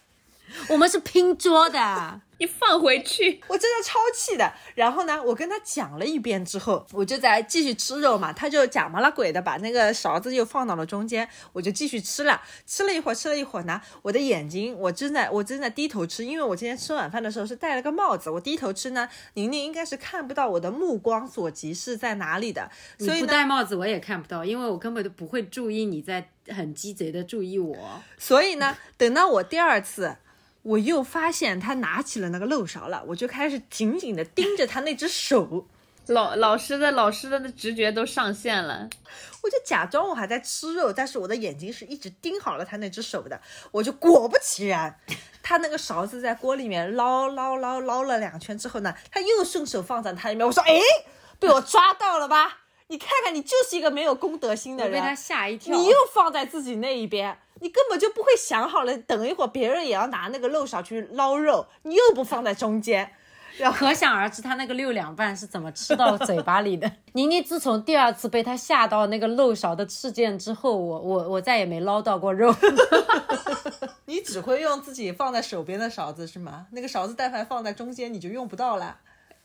[0.70, 2.20] 我们是拼桌的。
[2.38, 4.52] 你放回去，我真的超气的。
[4.74, 8.32] 然后呢，我跟他讲了一遍之后，我就在继续吃肉嘛。
[8.32, 12.40] 他就假模了鬼的把那个勺子又放到了中间，我就继续吃了。
[12.64, 22.70] 吃了一会儿，吃了一会儿呢，我的眼睛我正在我正在低头吃，因为我今天吃晚饭的时候是戴了个帽子，我低头吃呢，宁宁应该是看不到我的目光所及是在哪里的。
[22.98, 27.76] 所以不戴帽子我也看不到，因为我根本都不会注意你在很鸡贼的注意我。
[28.16, 30.18] 所以呢，等到我第二次。
[30.62, 35.66] 我又发现他拿起了那个漏勺了，我就开始紧紧的盯着他那只手，
[36.08, 38.88] 老老师的老师的直觉都上线了。
[39.40, 43.40] 我就假装我还在吃肉，但是我的眼睛是一直盯好了他那只手的。
[43.70, 44.98] 我就果不其然，
[45.42, 50.44] 他那个勺子在锅里面捞捞捞捞了两圈之后呢，他又顺手放在他里面。
[50.44, 50.80] 我说，哎，
[51.38, 52.58] 被我抓到了吧？
[52.88, 55.76] 你看看，你就是一个没有公德心的人，被他吓一跳。
[55.76, 63.10] 你又放在自己那一边，你根本就不会想好了，等一会儿别人也要拿那个漏勺去捞肉，你又不放在中间。
[63.74, 66.88] 可想而知，他那个六两半是怎么吃到嘴巴里的。
[67.14, 72.54] 宁宁自从第二次被他吓到那个漏勺的事件之后，我我我再也没捞到过肉。
[74.06, 76.66] 你只会用自己放在手边的勺子是吗？
[76.70, 78.98] 那个勺子但凡放在中间，你就用不到了。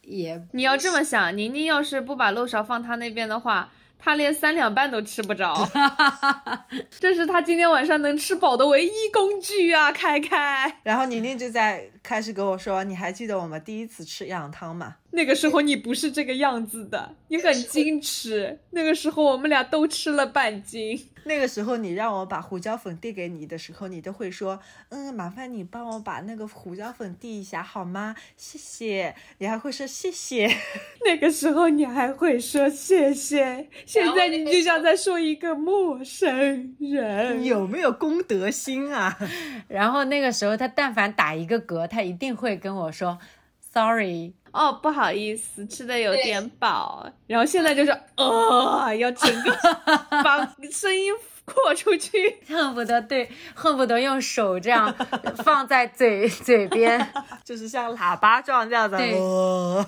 [0.03, 3.72] 也，你要这么想，宁宁要是不把漏勺放他那边的话。
[4.04, 5.56] 他连三两半都吃不着，
[6.99, 9.91] 这是他今天晚上能吃饱的唯一工具啊！
[9.93, 18.59] 开开，然后宁宁就在开始跟我说：“你还记得我们第一次吃羊汤吗？”那个时候你不是这个样子的，你很矜持。
[18.72, 21.09] 那个时候我们俩都吃了半斤。
[21.26, 24.59] 那个时候你让我把胡椒粉递给你的时候，你都会说
[24.89, 28.14] ：“嗯，麻烦你帮我把那个胡椒粉递一下好吗？
[28.36, 30.49] 谢谢。”你还会说谢谢。
[31.05, 33.70] 那个时候你还会说谢谢。
[33.86, 37.45] 现在你就像在说一个陌生人。
[37.45, 39.18] 有没有公德心啊？
[39.70, 43.18] 然后那个时候他但凡打一个嗝，他一定会跟我说
[43.74, 47.11] ：“Sorry。”哦，不好意思，吃的有点饱。
[47.26, 49.51] 然后现在就是，呃，要整个
[50.24, 51.11] 把声音
[51.43, 54.93] 扩出去， 恨不得对，恨不得用手这样
[55.43, 57.03] 放在嘴嘴边，
[57.43, 58.97] 就是像喇叭状这样的。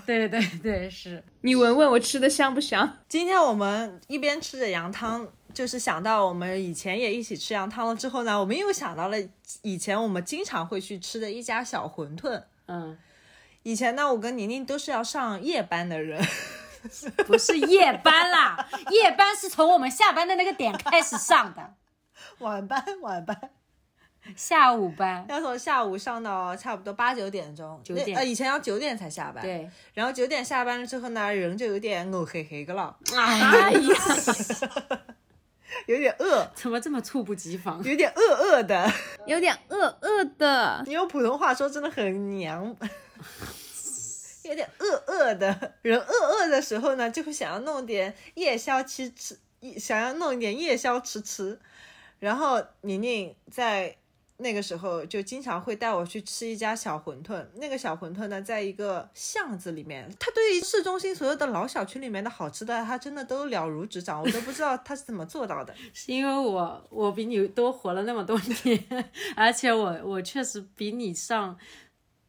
[0.03, 2.97] 对对对，是你闻闻我吃的香不香？
[3.07, 7.95] 今天我们一边吃着羊汤，就是想到我们以前也一起吃羊汤了。
[7.95, 9.17] 之后呢，我们又想到了
[9.61, 12.41] 以前我们经常会去吃的一家小馄饨。
[12.65, 12.97] 嗯。
[13.65, 16.23] 以前呢，我跟宁宁都是要上夜班的人，
[17.25, 21.73] 不是夜班啦，夜班是从我们下班的那个点开始上的，
[22.45, 23.35] 晚班晚班，
[24.35, 35.09] 下午班要从下午上到差不多八九点钟，九点呃，以前要九点才下班，对，然后九点下班了之后呢，人就有点饿黑黑的了，哎呀，
[35.89, 37.83] 有点饿，怎么这么猝不及防？
[37.83, 38.87] 有点饿饿的，
[39.25, 42.75] 有点饿饿的，你用普通话说真的很娘。
[44.43, 49.35] 有点饿饿的人，饿饿的时候呢，就会想要弄点夜宵吃吃，
[49.79, 51.59] 想要弄一点夜宵吃吃。
[52.19, 53.95] 然后宁宁在
[54.37, 57.43] 那个时候就经常会带我去吃一家小馄饨。
[57.55, 60.07] 那个小馄饨呢，在一个巷子里面。
[60.19, 64.21] 他对于市中心所有的老小区里面的好吃的，他真的都了如指掌。
[64.21, 65.73] 我都不知道他是怎么做到的。
[65.93, 68.85] 是因为我我比你多活了那么多年，
[69.35, 71.57] 而且我我确实比你上。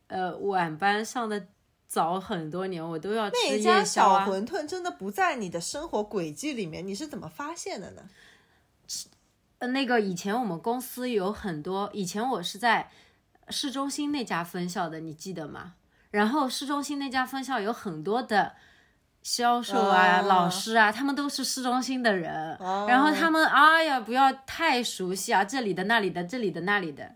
[0.08, 1.46] 呃，晚班上的
[1.86, 8.02] 早很多年，我都要吃夜宵那家小馄饨真的不在你的生活轨迹里面，你是怎么发现的呢？
[9.58, 12.90] 呃，那个以前我们公司有很多，以前我是在
[13.48, 15.74] 市中心那家分校的，你记得吗？
[16.10, 18.54] 然后市中心那家分校有很多的
[19.22, 27.14] 销售啊、老师啊，他们都是市中心的人，然后他们哎呀，不要太熟悉啊，这里的、那里的、这里的、那里的。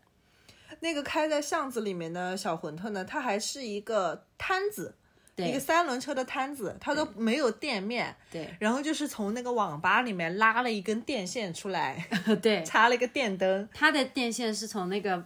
[0.81, 4.95] 那个开在巷子里面的小馄饨呢，它还是一个摊子，
[5.37, 8.17] 一个三轮车的摊子，它都没有店面。
[8.31, 12.07] 对，然后就是从那个网吧里面拉了一根电线出来，
[12.43, 13.69] 对，插了一个电灯。
[13.73, 15.25] 它的电线是从那个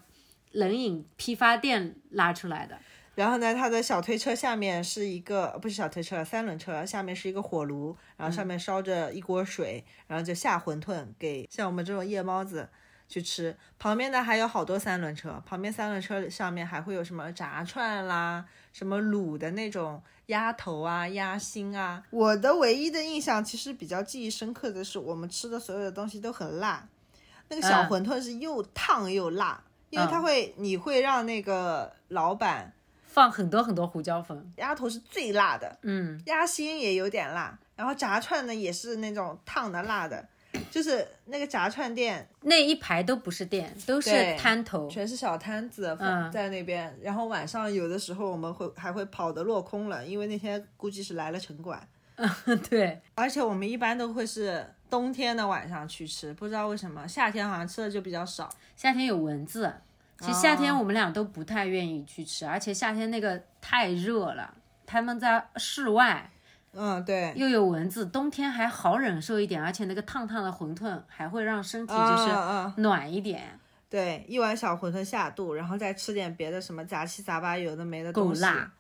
[0.53, 2.79] 冷饮批发店拉出来的。
[3.15, 12.69] 然后呢，它的小推车下面是一个，不是小推车，三轮车下面是一个火炉，然后上面烧着一锅水，然后就下馄饨给像我们这种夜猫子。
[13.15, 22.03] 去吃，旁边的还有好多三轮车，旁边三轮车上面还会有什么炸串啦，什么卤的那种鸭头啊、鸭心啊。
[22.11, 26.89] 我的唯一的印象，其实比较记忆深刻的是，我们吃的所有的东西都很辣。
[27.49, 32.73] 那个小馄饨是又烫又辣，因为它会，你会让那个老板
[33.05, 34.53] 放很多很多胡椒粉。
[34.57, 40.27] 鸭头是最辣的，嗯，鸭心也有点辣，然后炸串呢也是那种烫的辣的。
[40.75, 45.97] 就是那个炸串店，那一排都不是店，都是摊头，全是小摊子
[46.33, 46.93] 在那边。
[47.01, 51.81] 然后晚上有的时候我们会还会跑的落空了，因为那天估计是来了城管。
[52.17, 52.29] 嗯
[52.69, 58.51] 对，而且我们一般都会是冬天的晚上去吃，不知道为什么夏天好像吃的就比较少。
[58.75, 59.73] 夏天有蚊子，
[60.19, 64.53] 其实夏天我们俩都不太愿意去吃，而且夏天那个太热了，
[64.85, 66.33] 他们在室外。
[66.75, 73.59] 嗯，对，又有蚊子，冬天还好忍受一点，而且那个烫烫的馄饨还会让身体就是暖一点。
[73.89, 78.73] 对，一碗小馄饨下肚，然后再吃点别的什么杂七杂八有的没的东西，辣，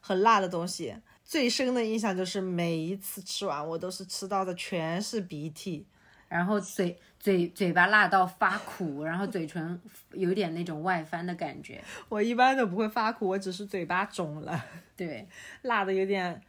[0.00, 0.94] 很辣的东西。
[1.24, 5.86] 最深的印象就是每一次吃完，我都是吃到的全是鼻涕。
[6.28, 9.80] 然后嘴嘴嘴巴辣到发苦，然后嘴唇
[10.10, 11.80] 有点那种外翻的感觉。
[12.08, 14.64] 我一般都不会发苦，我只是嘴巴肿了，
[14.96, 15.28] 对，
[15.62, 16.42] 辣的有点，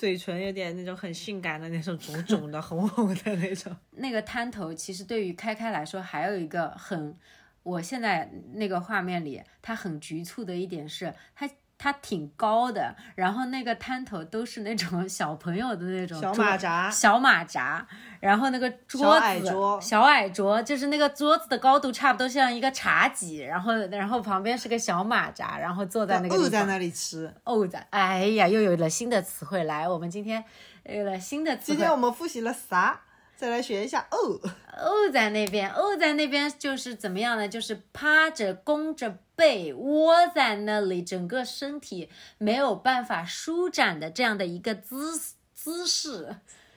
[0.00, 3.76] 嘴唇有点那种很性感的那种肿肿的、红红的那种。
[3.92, 7.14] 那个摊头其实对于开开来说，还有一个很，
[7.62, 11.46] 我现在那个画面里，他很局促的一点是，他
[11.82, 17.86] 它挺高的，然后那个摊头都是那种小朋友的那种小马扎小马扎，
[18.20, 27.32] 然后那个桌小子矮桌小矮桌就是那个桌子的高度差不多像一个茶几，然后然后旁边是个小马扎，然后坐在那个地方沤在那里吃。
[27.44, 30.44] 哦在，哎呀，又有了新的词汇来，我们今天
[30.84, 31.96] 有了新的词汇今天我。
[31.96, 33.00] 们复习了啥？
[33.36, 34.38] 再来学一下哦。
[34.76, 37.48] 哦在那边，哦在那边就是怎么样呢？
[37.48, 45.18] 就是趴着弓着背窝在那里，整个身体没有办法舒展的这样的一个姿
[45.54, 46.36] 姿势，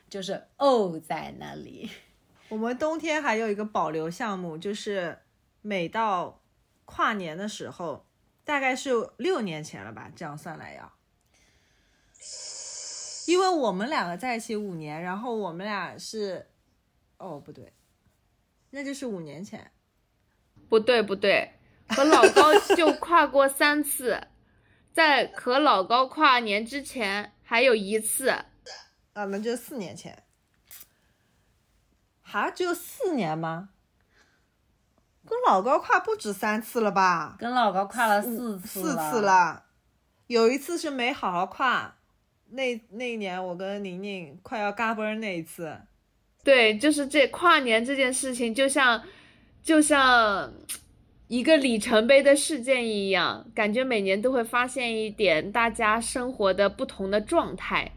[0.09, 1.91] 就是沤在那里。
[2.47, 5.19] 我们冬天还有一个保留项目，就是
[5.61, 6.41] 每到
[6.85, 8.05] 跨年的时候，
[8.45, 10.93] 大概是六年前了吧，这样算来要。
[13.27, 16.47] 因为我们两个在一起五年，然后我们俩是，
[17.17, 17.73] 哦不对，
[18.69, 19.69] 那就是五年前。
[20.69, 21.51] 不对不对，
[21.95, 24.27] 和老高就跨过三次，
[24.91, 30.23] 在和老高跨年之前还有一次，啊，那就四年前。
[32.21, 33.69] 哈，只有四年吗？
[35.25, 37.37] 跟老高跨不止三次了吧？
[37.39, 39.65] 跟老高跨了四次四次了，
[40.27, 41.95] 有一次是没好好跨，
[42.49, 45.79] 那那一年我跟宁宁快要嘎嘣儿那一次，
[46.43, 49.01] 对，就是这跨年这件事情，就像
[49.61, 50.51] 就像
[51.33, 57.91] 一个里程碑的事件一样，感觉每年都会发现一点大家生活的不同的状态。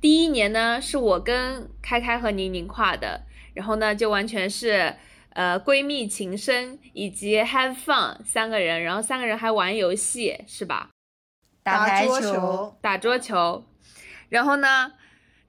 [0.00, 3.20] 第一年呢，是我跟开开和宁宁跨的，
[3.52, 4.96] 然后呢，就完全是
[5.34, 10.88] 呃闺蜜情深以及 have fun 三个人，然后三个人还玩游戏，是吧？
[11.62, 13.62] 打排桌球，打桌球，
[14.30, 14.92] 然后呢，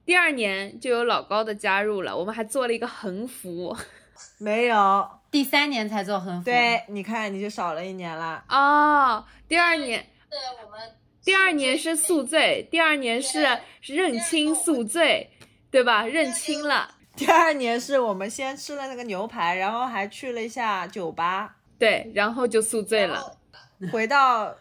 [0.04, 3.74] 第二年就有老高的加入了，我们还做了一个横幅
[4.36, 5.08] 没有。
[5.30, 6.44] 第三年才做横幅。
[6.44, 8.44] 对，你看你就少了一年了。
[8.48, 9.24] 哦。
[9.48, 10.80] 第二年，对我们
[11.22, 13.46] 第二年是宿醉，第二年是
[13.82, 15.30] 认亲宿醉，
[15.70, 16.04] 对吧？
[16.04, 23.36] 认亲了，第二年是我们先吃了那个牛排，然后还去了一下酒吧，对，然后就宿醉了。
[23.92, 24.56] 回到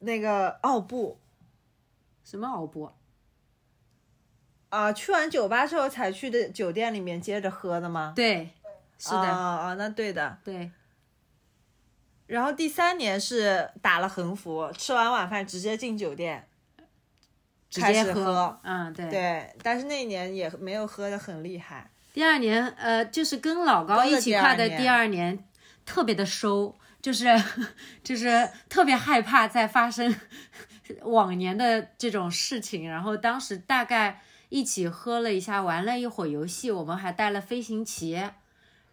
[0.00, 1.20] 那个奥布
[2.24, 2.90] 什么奥布？
[4.70, 8.12] 啊、去完酒吧之后才去的酒店里面接着喝的吗？
[8.14, 8.50] 对，
[8.98, 10.38] 是啊的，啊、那对的。
[10.44, 10.70] 对，
[12.26, 16.48] 然后第三年是打了横幅，吃完晚饭直接进酒店，
[17.70, 18.60] 直接喝喝。
[18.64, 19.08] 嗯，对。
[19.08, 21.90] 对，但是那一年也没有喝的很厉害。
[22.12, 25.46] 第二年，呃，就是跟老高一起跨的第二年，
[25.86, 27.26] 特别的收，就是
[28.02, 30.12] 就是特别害怕再发生
[31.02, 32.88] 往年的这种事情。
[32.88, 38.20] 然后当时大概一起喝了一下，玩了一会儿游戏，我们还带了飞行棋。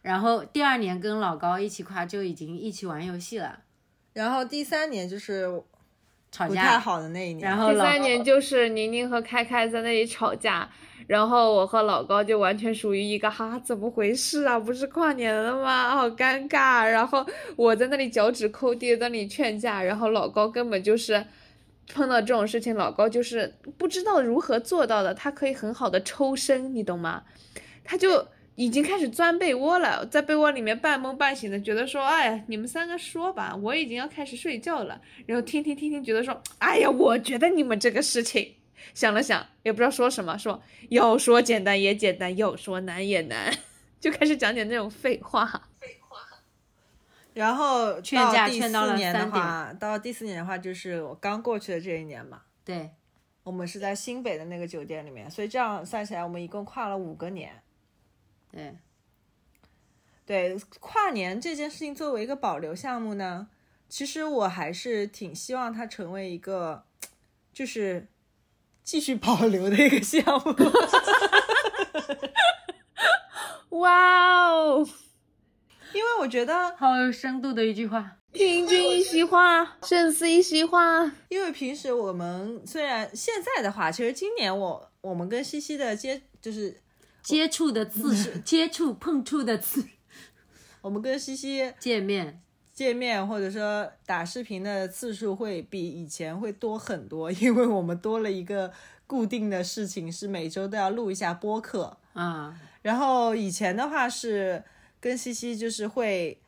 [0.05, 3.61] 然后第二年跟老高一起跨就已经一起玩游戏了，
[4.13, 5.47] 然后第三年就是
[6.31, 6.79] 吵不太架。
[6.79, 7.49] 好的那一年。
[7.49, 10.69] 然后第三年就是宁宁和开开在那里吵架，
[11.07, 14.59] 然后我和老高就完全属于一个哈怎么回事啊？
[14.59, 15.95] 不是跨年了吗？
[15.95, 16.87] 好尴尬。
[16.87, 17.25] 然后
[17.55, 21.25] 我在那里脚趾抠地，在那里劝架，然后老高根本就是
[21.91, 27.23] 碰到这种事情，老高就是不知道如何做到的，他可以很好的抽身，你懂吗？
[27.83, 28.27] 他就。
[28.55, 35.01] 已经开始钻被窝了，在被窝里面半梦半醒的，觉得说，哎呀，你们三个说吧，我已经要开始睡觉了。
[35.25, 38.55] 然后听听听听，觉得说，哎呀，我觉得你们这个事情，
[38.93, 43.53] 想了想，也不知道说什么，说要说简单也简单，要说难也难，
[43.99, 45.45] 就开始讲点那种废话。
[45.77, 46.19] 废话
[47.33, 52.43] 然后劝架到第劝到了四年的三话，到第四年的话，就是我刚过去的这一年嘛。
[52.63, 52.91] 对，
[53.43, 57.51] 我们是在新北的那个酒店里面，所以这样算起来，我们一共跨了五个年。
[58.51, 58.77] 对，
[60.25, 63.47] 对跨年这件事情作为一个保留项目呢，
[63.89, 66.85] 其实我还是挺希望它成为一个，
[67.53, 68.07] 就是
[68.83, 70.55] 继续保留的一个项目。
[73.79, 74.87] 哇哦，
[75.93, 78.17] 因为我觉得，好有深度的一句话。
[78.31, 81.09] 听君一席话，胜似一席话。
[81.29, 86.81] 因为平时我们虽然现在的话，其实今年我我们跟西西的接就是
[87.25, 89.83] 接触的次数， 接触碰触的次
[90.81, 92.39] 我们跟西西见面，
[92.73, 98.71] 见面或者说打视频的次数会比以前会多很多， 因为我们多了一个
[99.07, 101.97] 固定的事情，是每周都要录一下播客。
[102.13, 104.63] 啊、然后以前的话是
[105.01, 106.39] 跟西西就是会，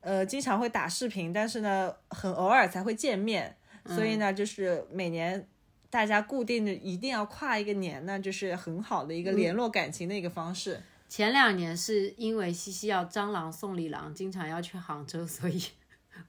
[0.00, 3.56] 呃，经常会打视频，但是呢，很偶尔才会见面，
[3.86, 5.46] 所以呢，就是每年
[5.92, 10.80] 大家固定的一定要跨一个年呢，就是很好的一个联络感情的一个方式。
[11.06, 15.62] 前两年是因为西西要蟑螂送礼郎，经常要去杭州， 所以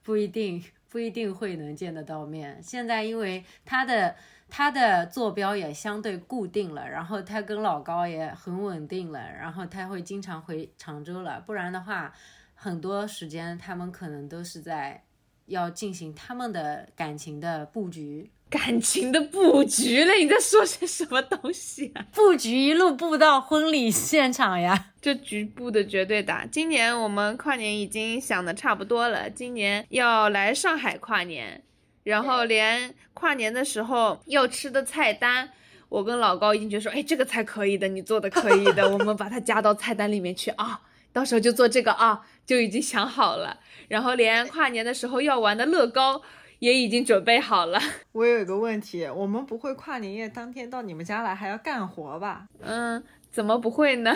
[0.04, 2.62] 不一定不一定会能见得到面。
[2.62, 4.14] 现在因为他的
[4.50, 11.40] 他的坐标也相对固定了，然后他跟老高也很稳定了，然后他会经常回常州了。
[11.40, 12.14] 不然的话，
[12.54, 15.02] 很多时间他们可能都是在
[15.46, 18.30] 要进行他们的感情的布局。
[18.54, 22.06] 感情的布局了，你在说些什么东西啊？
[22.14, 24.92] 布局一路布到婚礼现场呀！
[25.02, 26.46] 这局部的绝对大。
[26.46, 31.64] 今年我们跨年已经想的差不多了，今年要来上海跨年，
[32.04, 35.50] 然后连跨年的时候要吃的菜单，
[35.90, 40.80] 我跟老高已经觉得说，哎，这个菜可以的，你做的可以的，我们把它加到菜单里面去啊，
[41.12, 43.60] 到时候就做这个啊，就已经想好了。
[43.88, 46.22] 然后连跨年的时候要玩的乐高
[46.64, 47.78] 也已经准备好了。
[48.14, 52.46] 我有一个问题，我们不会跨年夜当天到你们家来还要干活吧？
[52.62, 54.16] 嗯，怎么不会呢？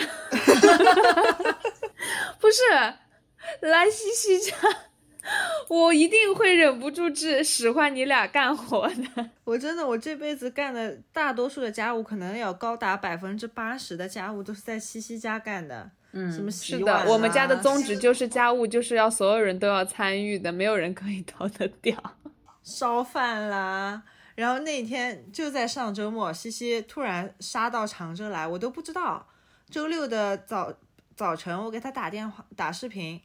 [2.40, 2.62] 不是，
[3.60, 4.56] 来西西家，
[5.68, 9.28] 我一定会忍不住去使唤你俩干活的。
[9.44, 15.90] 我真的，我这辈子干的大多数的家务，可能有高达百分之八十的家务都是在西西家干的。
[16.12, 21.94] 嗯，什么洗是、的，啊、我们家的宗旨就是家务就是要所有人都要参与的，没有人可以逃得掉。
[22.68, 24.02] 烧饭啦。
[24.34, 29.26] 然后那天就在上周末，西西突然杀到常州来，我都不知道。
[29.70, 30.74] 周六的早
[31.16, 33.20] 早晨，我给他打电话打视频，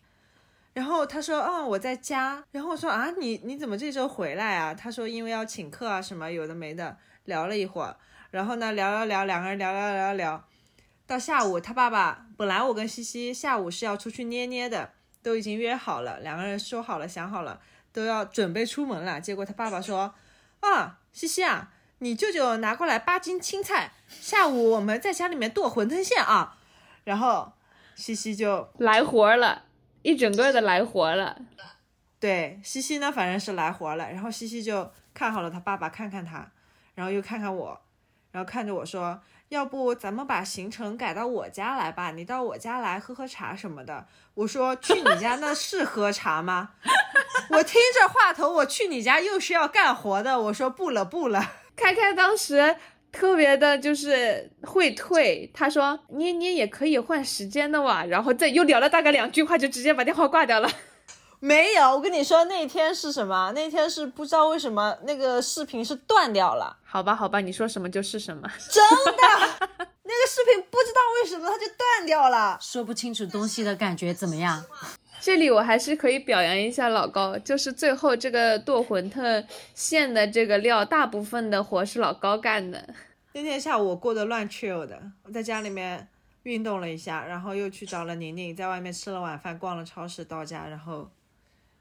[0.74, 7.96] 然后他说：“嗯，我在家。”然后我说：“啊，你你怎么这周回来啊？”他说：“因为要请客啊，什么有的没的。”聊了一会儿，
[8.32, 10.46] 然后呢，聊聊聊，两个人聊聊聊聊，
[11.08, 14.92] 到下午，他爸爸本来我跟西西下午是要出去捏捏的，
[15.22, 17.62] 都已经约好了，两个人说好了，想好了。
[17.94, 20.14] 都要准备出门了，结果他爸爸说
[20.60, 26.58] ：“啊，西西啊，你舅舅拿过来八斤青菜，下午我们在家里面剁馄饨馅啊。”
[27.06, 27.54] 然后
[27.96, 29.66] 西西就来活了，
[30.02, 31.40] 一整个的来活了。
[32.20, 34.10] 对西西呢，反正是来活了。
[34.12, 36.50] 然后西西就看好了他爸爸，看看他，
[36.96, 37.82] 然后又看看我，
[38.32, 39.22] 然后看着我说
[39.54, 42.10] ：“要不咱们把行程改到我家来吧？
[42.10, 46.72] 你到我家来喝喝茶什么的。”我说：“去你家那是喝茶吗？”
[47.52, 50.40] 我听着话头，我去你家又是要干活的。
[50.42, 51.40] 我说不了不了。
[51.76, 52.76] 开开当时
[53.12, 60.68] 特别的就是会退，他说捏捏也可以换时间的哇，然后再又聊了大概两句话，就直接把电话挂掉了。
[61.44, 63.52] 没有，我跟你说那天是什么？
[63.54, 66.78] 那天是不知道为什么那个视频是断掉了。
[66.86, 68.50] 好吧好吧，你说什么就是什么。
[68.72, 74.64] 真的， 那个视频不知道为什么它就断掉了，说不清楚东西的感觉怎么样？
[75.20, 82.96] 这里我还是可以表扬一下老高，就是最后这个剁馄饨馅的这个料，大部分的活是老高干的。
[83.34, 86.08] 那天下午我过得乱 chill 的，我在家里面
[86.44, 91.10] 运动了一下，然后又去找了宁宁，在外面吃了晚饭，逛了超市，到家，然后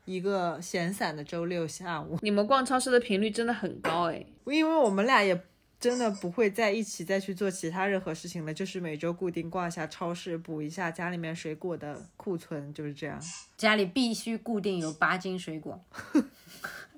[0.04, 2.18] 一个闲散的周六下午。
[2.22, 5.40] 你们逛超市的频率真的很高哎，因为我们俩也
[5.78, 13.20] 真的不会在一起再去做其他任何事情了，就是每周固定逛一下超市，补一下家里面水果的库存，就是这样。
[13.56, 15.84] 家里必须固定有八斤水果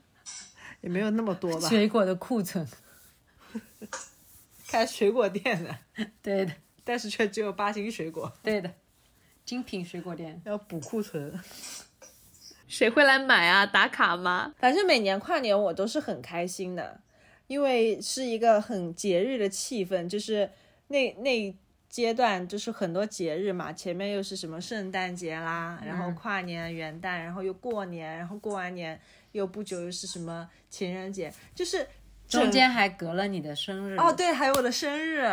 [0.82, 1.68] 也没有那么多吧。
[1.68, 2.66] 水果的库存。
[4.66, 5.78] 开水果店的，
[6.20, 6.52] 对的，
[6.82, 8.74] 但是却只有八斤水果，对的，
[9.44, 11.32] 精品水果店要补库存。
[12.66, 13.64] 谁会来买啊？
[13.66, 14.52] 打卡吗？
[14.58, 17.00] 反正每年跨年我都是很开心的，
[17.46, 20.50] 因为是一个很节日的气氛，就是
[20.88, 21.54] 那那
[21.88, 28.98] 阶段就是很多节日嘛，前面又是什么圣诞节啦，然后跨年、元旦，然后又过年，然后过完年
[29.32, 31.86] 又不久又是什么情人节，就是
[32.26, 35.30] 中间还隔了你的生日哦，对，还有我的生日。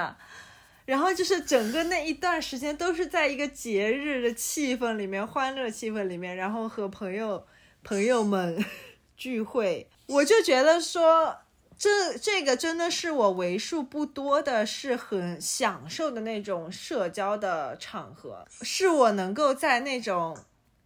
[0.92, 7.48] 然后就是整个那一段时间都是在一个节日的气氛里面，欢乐气氛里面，然后和朋友
[7.82, 8.62] 朋友们
[9.16, 11.38] 聚会，我就觉得说，
[11.78, 20.38] 这这个真的是我为数不多的是很享受的那种社交的场合，是我能够在那种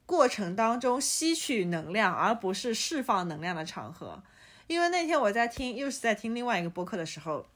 [0.06, 4.22] 过程当中吸取能量，而不是释放能量的场合。
[4.68, 7.47] 因为那天我在听，又是在听另外一个播客的时候。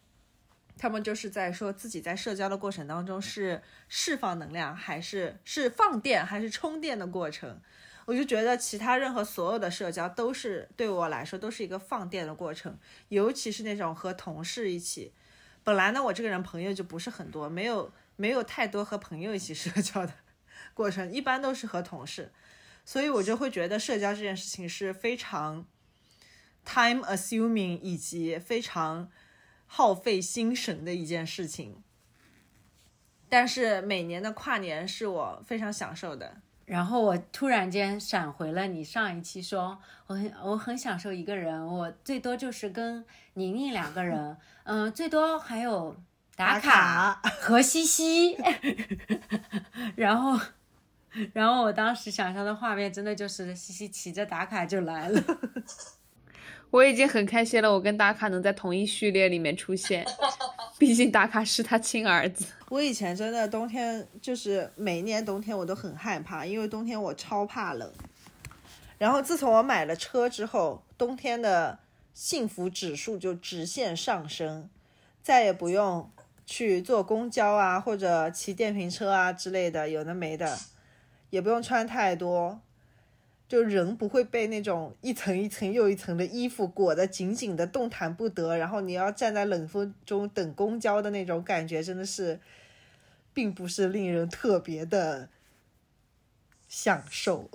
[0.79, 7.59] 他们就是在说自己在社交的过程当中是释放能量，还是是放电，还是充电的过程。
[8.05, 15.13] 我就觉得其他任何所有的社交都是对我来说都是一个放电的过程，尤其是那种和同事一起。
[15.63, 20.13] 本来呢，我这个人朋友就不是很多，没有没有太多和朋友一起 社交的
[20.73, 22.31] 过程，一般都是和同事，
[22.85, 25.67] 所以我就会觉得社交这件事情是非常
[26.65, 29.11] time assuming 以及非常
[29.71, 31.81] 耗费心神的一件事情。
[33.29, 36.41] 但是每年的跨年是我非常享受的。
[36.65, 43.03] 然后我突然间闪回了你上一期说我很我很享受一个人，我最多就是跟
[43.33, 45.95] 宁宁两个人， 嗯，最多还有
[46.35, 48.37] 打卡和西西。
[49.95, 50.39] 然后，
[51.33, 55.23] 然后我当时想象的画面真的就是西西骑着打卡就来了。
[56.71, 60.05] 我已经很开心了，我跟达卡能在同一序列里面出现，
[60.77, 62.45] 毕竟达卡是他亲儿子。
[62.69, 67.91] 我以前真的冬天就是每一年冬天我都很害怕，因为冬天我超怕冷。
[68.99, 71.79] 然后自从我买了车之后，冬天的
[72.13, 74.69] 幸福指数就直线上升，
[75.23, 76.11] 再也不用
[76.45, 80.59] 去坐公交啊或者骑电瓶车啊之类的，有的没的，
[81.31, 82.61] 也不用穿太多。
[83.49, 88.55] 就人不会被那种一层一层又一层的衣服裹得紧紧的，动弹不得。
[88.55, 92.39] 然后你要站在冷风中等公交的那种感觉，真的是，
[93.33, 95.29] 并不是令人特别的
[96.67, 97.49] 享受。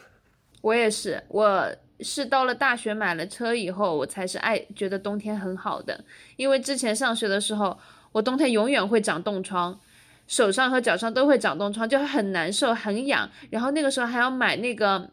[0.60, 6.04] 我也是，我是到了大学买了车以后，我才是爱觉得冬天很好的。
[6.36, 7.78] 因为之前上学的时候，
[8.12, 9.80] 我冬天永远会长冻疮，
[10.26, 13.30] 手上和脚上都会长冻疮，就很难受，很痒。
[13.48, 15.10] 然后那个时候还要买那个。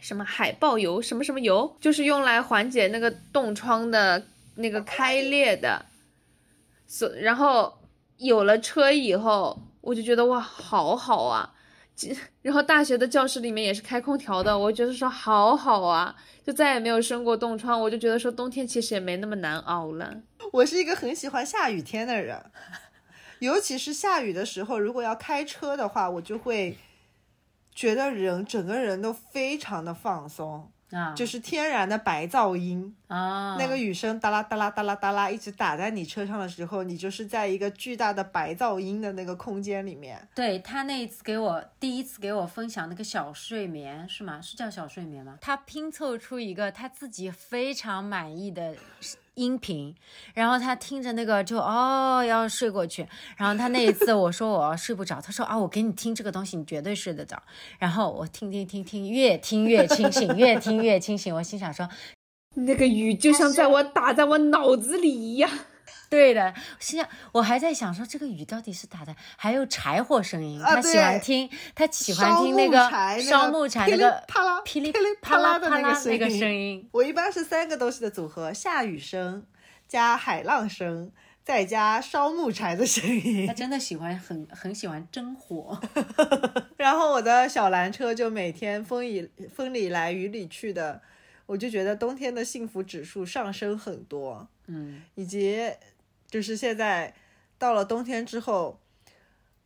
[0.00, 4.26] 什么海豹油，什么什么油，就是用来缓解那个冻疮的
[4.56, 5.86] 那个开裂的。
[6.86, 7.76] 所然后
[8.18, 11.52] 有了车以后，我就觉得哇，好好啊。
[12.42, 17.80] 然后大学的教室里面也是开空调的，我觉得说好好啊，就再也没有生过冻疮。
[17.80, 20.14] 我就觉得说冬天其实也没那么难熬了。
[20.52, 22.38] 我是一个很喜欢下雨天的人，
[23.40, 26.76] 尤其是下雨的时候，如果要开车的话，我就会。
[27.76, 40.26] 觉得人整个人都非常的放松啊，就是天然的白噪音啊，那个雨声哒啦哒啦哒啦哒啦一直打在你车上的时候，你就是在一个巨大的白噪音的那个空间里面。
[40.34, 44.40] 对他那一次给我第一次给我分享那个小睡眠是吗？
[44.40, 45.36] 是叫小睡眠吗？
[45.42, 48.74] 他拼凑出一个他自己非常满意的。
[49.36, 49.94] 音频，
[50.34, 53.06] 然后他听着那个就哦要睡过去，
[53.36, 57.40] 然后他那一次我说我睡不着，他说啊我给你听这个东西你绝对睡得着，
[57.78, 61.88] 然后我听听听听越听越清醒，越听越清醒，我心想说
[62.54, 65.50] 那个雨就像在我打在我脑子里一样。
[66.08, 72.88] 对的，现在我还在想说这个雨到底是打的，还有柴火声音，他喜欢听，他喜欢听那个
[73.20, 76.88] 烧木柴那个啪啦噼里啪啦的那个声音。
[76.92, 79.44] 我一般是三个东西的组合：下雨声
[79.88, 81.10] 加海浪声，
[81.42, 83.46] 再加烧木柴的声音。
[83.46, 85.80] 他真的喜欢，很很喜欢真火。
[86.78, 91.02] 然后我的小蓝车就每天风里风里来雨里去的，
[91.46, 94.48] 我就觉得冬天的幸福指数上升很多。
[94.68, 95.60] 嗯，以及。
[96.36, 97.14] 就是现在
[97.56, 98.78] 到了冬天之后，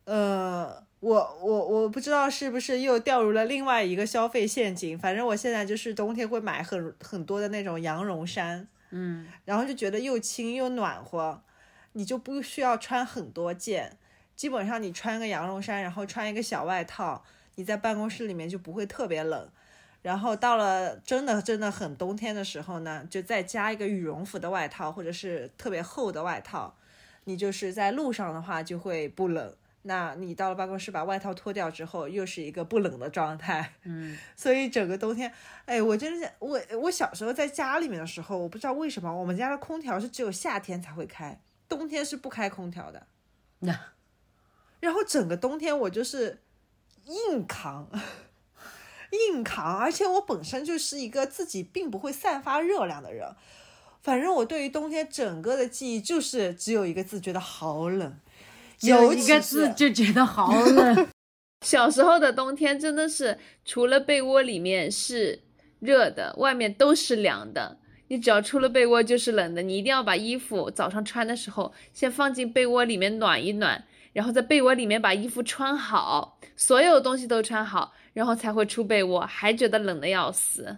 [0.05, 4.97] 呃，我我我不知道是不是又掉入了另外一个消费陷阱。
[4.97, 11.43] 反正我现在就是冬天会买很很多的那种羊绒衫，嗯，然后就觉得又轻又暖和，
[11.91, 13.97] 你就不需要穿很多件，
[14.37, 19.49] 基本上你穿个羊绒衫，然后穿一个小外套，你在办公室里面就不会特别冷。
[20.01, 26.75] 然后到了真的真的很冬天的时候呢，就再加一个羽绒服的外套，或者是特别厚的外套，
[27.25, 29.55] 你就是在路上的话就会不冷。
[29.83, 33.73] 那你到了办公室把外套脱掉之后，又是一个不冷的状态。
[33.83, 35.31] 嗯， 所以整个冬天，
[35.65, 43.07] 哎，我真是我我小时候在家里面的时候，我不知道为什么我们家的空调是只有夏天才会开，冬天是不开空调的。
[43.59, 43.79] 那，
[44.79, 46.41] 然后整个冬天我就是
[47.05, 47.87] 硬扛。
[49.11, 53.27] 硬扛，而且我本身就是一个自己并不会散发热量的人。
[54.01, 58.17] 反正我对于冬天整个的记忆就是只有一个字，觉得好冷。
[58.81, 61.07] 有一个字就觉得好冷。
[61.63, 65.43] 小时候的冬天真的是，除了被窝里面是
[65.79, 67.77] 热的，外面都是凉的。
[68.07, 77.93] 你只要出了被窝就是冷的，你一定要把衣服早上穿的时候先放进被窝里面暖一暖，然后在被窝里面把衣服穿好，所有东西都穿好。
[78.13, 80.77] 然后才会出被窝，还觉得冷的要死。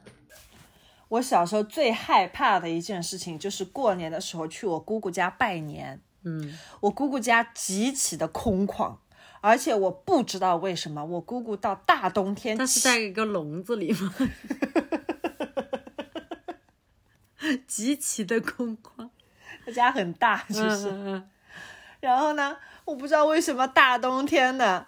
[1.09, 5.99] 我小时候最害怕的一件事情就是过年的时候去我姑姑家拜年。
[6.25, 8.97] 嗯，我姑姑家极其的空旷，
[9.41, 14.13] 而且我不知道为什么我姑姑到大冬天，她是在一个笼子里吗？
[17.65, 19.09] 极其的空旷，
[19.65, 20.91] 她家很大，其实。
[20.91, 21.29] 嗯嗯
[21.99, 24.87] 然后呢，我不知道为什么大冬天的，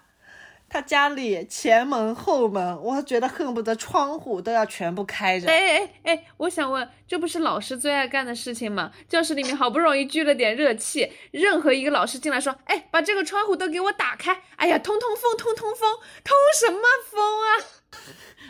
[0.68, 5.48] 他家里前门后门，我觉得恨不得窗户都要全部开着。
[5.48, 8.90] 哎哎哎，我想问，这不是老师最爱干的事情吗？
[9.08, 16.80] 教室里面好不容易聚了点热气，任何一个老师进来说：“哎，把这个窗户都给我打开！”哎呀，通通风，通通风，通什么
[17.10, 17.48] 风啊？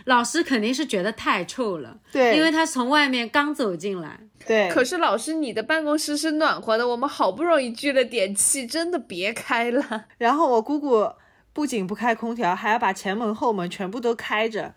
[0.06, 4.18] 老师肯定是觉得太臭了，对因为他从外面刚走进来。
[4.46, 10.06] 对，可是老师，你的办公室是暖和的，我们好不容易聚了点气，真的别开了。
[10.18, 11.10] 然后我姑姑
[11.52, 14.74] 不仅不开空调，还要把前门后门全部都开着，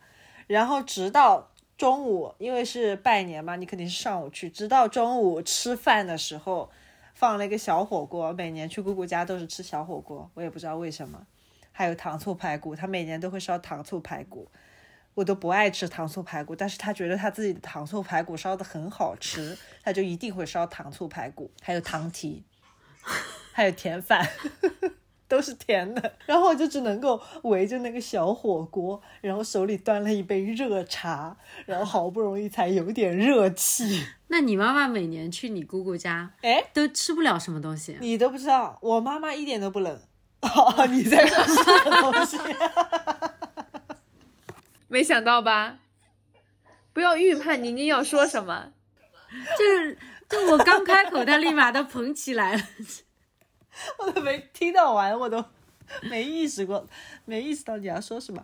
[0.47, 6.71] 然后直到中午，因为是拜年嘛，你肯定是上午去，直到中午吃饭的时候
[7.13, 8.34] 放了一个小火锅。
[8.34, 11.21] 每年去姑姑家都是吃小火锅，我也不知道为什么。
[11.71, 14.49] 还有糖醋排骨，她每年都会烧糖醋排骨。
[15.20, 22.43] 我都不爱吃糖醋排骨，但是他觉得他自己的糖醋排骨烧的很好吃，他就一定会烧糖醋排骨，还有糖蹄，
[23.51, 24.26] 还有甜饭。
[25.28, 34.03] 都是甜的，然后我就只能够围着那个小火锅，然后手里端了一杯热茶，然后好不容易才有点热气。
[34.30, 37.95] 那你妈妈每年去你姑姑家哎，都吃不了什么东西？
[37.99, 40.01] 你都不知道，我妈妈一点都不冷。
[40.41, 42.38] 哦，你在说什么东西？
[44.89, 45.79] 没想到吧？
[46.91, 48.73] 不要预判宁宁要说什么。
[49.57, 52.63] 就是，就我刚开口，她立马都捧起来了。
[53.99, 55.45] 我都没听到完，我都
[56.01, 56.85] 没意识过，
[57.25, 58.43] 没意识到你要说什么。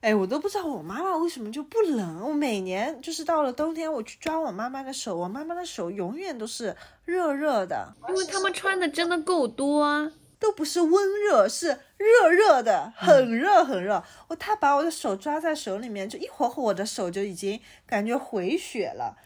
[0.00, 2.20] 哎，我都不知道我妈妈为什么就不冷。
[2.20, 6.76] 我每年就是到了冬天，我去抓我妈妈的手，我妈妈的手永远都是
[7.06, 10.12] 热热的，因为他们穿的真的够多啊。
[10.44, 14.04] 都不是温热，是热热的，很热很热。
[14.28, 19.16] 我他把我的手抓在手里面，就一会儿会我的手就已经感觉回血了。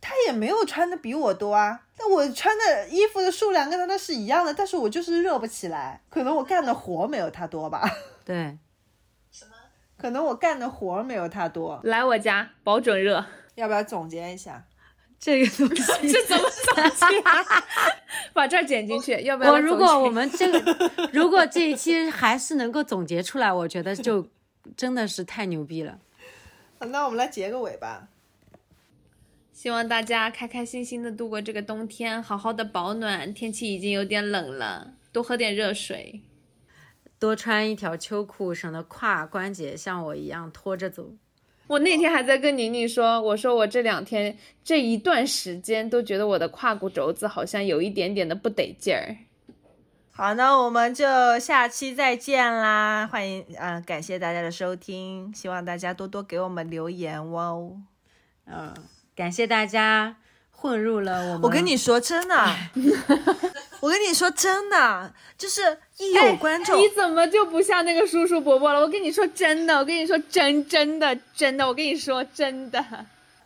[0.00, 6.02] 他也没有穿的比我多啊，那我穿的衣服的数量跟他那是一样的，但是我就是热不起来。
[6.10, 7.88] 可能我干的活没有他多吧，
[8.24, 8.58] 对，
[9.30, 9.52] 什么
[9.96, 11.80] 可能我干的活没有他多。
[11.84, 13.24] 来我家保准热。
[13.54, 14.64] 要不要总结一下？
[15.18, 17.22] 这个东西， 这怎么总结？
[18.32, 19.58] 把这儿剪进去，要不然我？
[19.60, 24.28] 如果我们这个，如果这一期还是能够总结出来，我觉得就
[24.76, 25.98] 真的是太牛逼了。
[26.80, 28.08] 那我们来结个尾吧。
[29.52, 33.32] 希望大家开开心心的度过这个冬天，好好的保暖。
[33.32, 36.20] 天气已经有点冷了，多喝点热水。
[37.18, 41.14] 多穿一条秋裤，省得胯关节像我一样拖着走。
[41.68, 49.16] 我那天还在跟宁宁说，我说我这两天这一段时间都觉得我的胯骨轴子好像有一点点的不得劲儿。
[50.12, 51.04] 好，那我们就
[51.38, 53.06] 下期再见啦！
[53.10, 57.76] 欢迎啊、呃感谢大家的收听，希望大家多多给我们留言哦。
[58.46, 58.72] 嗯，
[59.14, 60.16] 感谢大家
[60.50, 61.42] 混入了我们。
[61.42, 62.34] 我跟你说，真的，
[63.80, 68.80] 我跟你说真的，就是一有观众，哎你怎么就不像那个叔叔伯伯了？
[68.80, 72.84] 我跟你说真的，我跟你说真真的真的，我跟你说真的。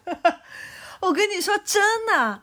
[1.00, 2.42] 我跟你说真的，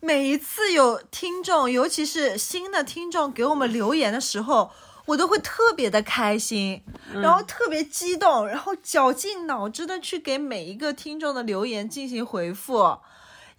[0.00, 4.70] 每一次有听众，尤其是新的听众给我们留言的时候，
[5.06, 6.82] 我都会特别的开心，
[7.14, 12.98] 然后特别激动，然后绞尽脑汁的去给每一个听众的留言进行回复。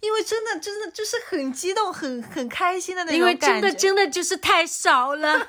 [0.00, 3.60] 因为真的，真的就是很激动、很很开心的那种因为真。
[3.60, 5.48] 的真的就是太少了。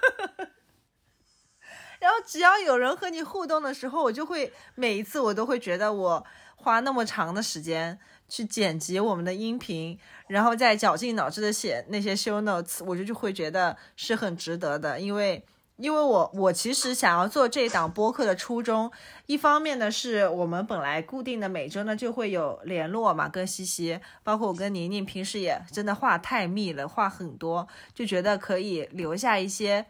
[1.99, 6.25] 然后只要有人和你互动的时候，我就会每一次我都会觉得我
[6.55, 15.45] 花那么长的时间去剪辑我们的音频，然后再绞尽脑汁的写那些 show notes，我就就会觉得是很值得的，因为。
[15.79, 18.91] 因为我我其实想要做这档播客的初衷，
[19.27, 29.85] 一方面呢是我们本来固定的每周呢就会有联络嘛，跟西西，包括我跟宁宁平时也真的话太密了，话很多，就觉得可以留下一些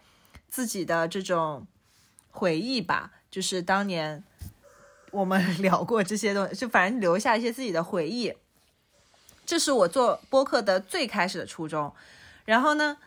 [0.47, 1.65] 自己的这种
[2.29, 4.23] 回忆吧，就是当年
[5.11, 8.31] 我们 聊过这些东西，就反正留下一些自己的回忆。
[9.43, 11.91] 这是我做播客的最开始的初衷。
[12.45, 12.97] 然后呢，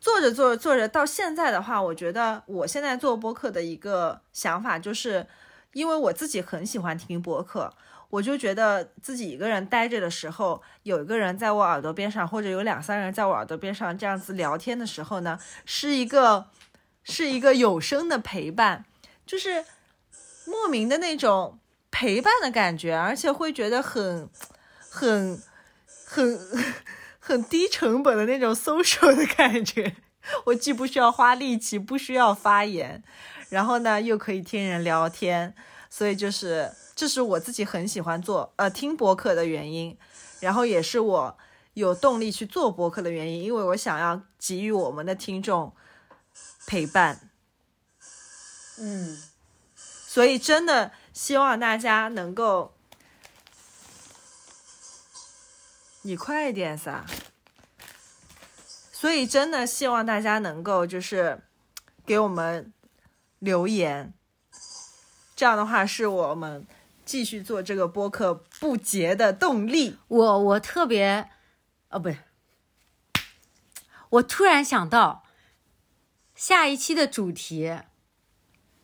[0.00, 5.26] 做着做着做着，到现在的话，我觉得我现在做播客的一个想法就是，
[5.74, 7.72] 因为我自己很喜欢听播客。
[8.08, 16.46] 我就觉得自己一个人待着的时候，有一个人在我耳朵边上，或者有两三个人在我耳朵边上这样子聊天的时候呢，是一个
[17.04, 18.84] 是一个有声的陪伴，
[19.24, 19.64] 就是
[20.44, 21.60] 莫名的那种
[21.92, 24.28] 陪伴的感觉，而且会觉得很
[24.90, 25.40] 很
[26.04, 26.74] 很很
[27.48, 29.96] 低成本的那种 social 的感觉。
[30.44, 33.02] 我既不需要花力气，不需要发言，
[33.48, 35.54] 然后呢又可以听人聊天，
[35.88, 39.96] 所以就是这是我自己很喜欢做呃听播客的原因，
[40.40, 41.38] 然后也是我
[41.72, 45.72] 有动力去做播客的原因，因为我想要给予我们的听众
[46.66, 47.30] 陪伴。
[48.78, 49.16] 嗯，
[49.74, 52.74] 所以真的希望大家能够，
[56.02, 57.04] 你快一点噻。
[58.92, 61.42] 所以真的希望大家能够就是
[62.04, 62.72] 给我们
[63.38, 64.12] 留言，
[65.34, 66.66] 这样的话是我们
[67.06, 69.96] 继续做这个播客不竭的动力。
[70.08, 71.30] 我我特别，
[71.88, 72.18] 哦不是，
[74.10, 75.24] 我突然想到，
[76.34, 77.80] 下一期的主题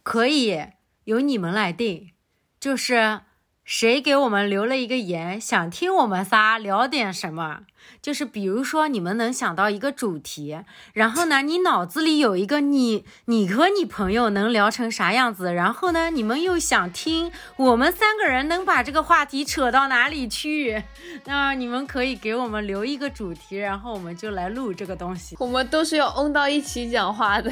[0.03, 0.69] 可以
[1.05, 2.15] 由你们来定，
[2.59, 3.21] 就是
[3.67, 7.63] 谁给我们留了一个言，想听我们仨聊点什么。
[8.01, 10.61] 就是比如说，你们能想到一个主题，
[10.93, 20.85] 然后呢，你脑子里有一个你你和你朋友能聊成啥样子，然后呢，你们又想听我们三个人能把这个话题扯到哪里去，
[21.25, 25.35] 那你们可以给我们留一个主题，然后我们就来录这个东西。
[25.41, 27.51] 我们都是要嗡到一起讲话的。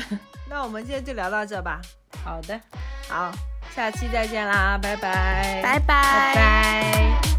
[0.49, 1.81] 那我们今天就聊到这吧，
[2.25, 2.61] 好的，
[3.09, 3.33] 好，
[3.75, 7.34] 下期再见啦，拜拜，拜拜，拜拜。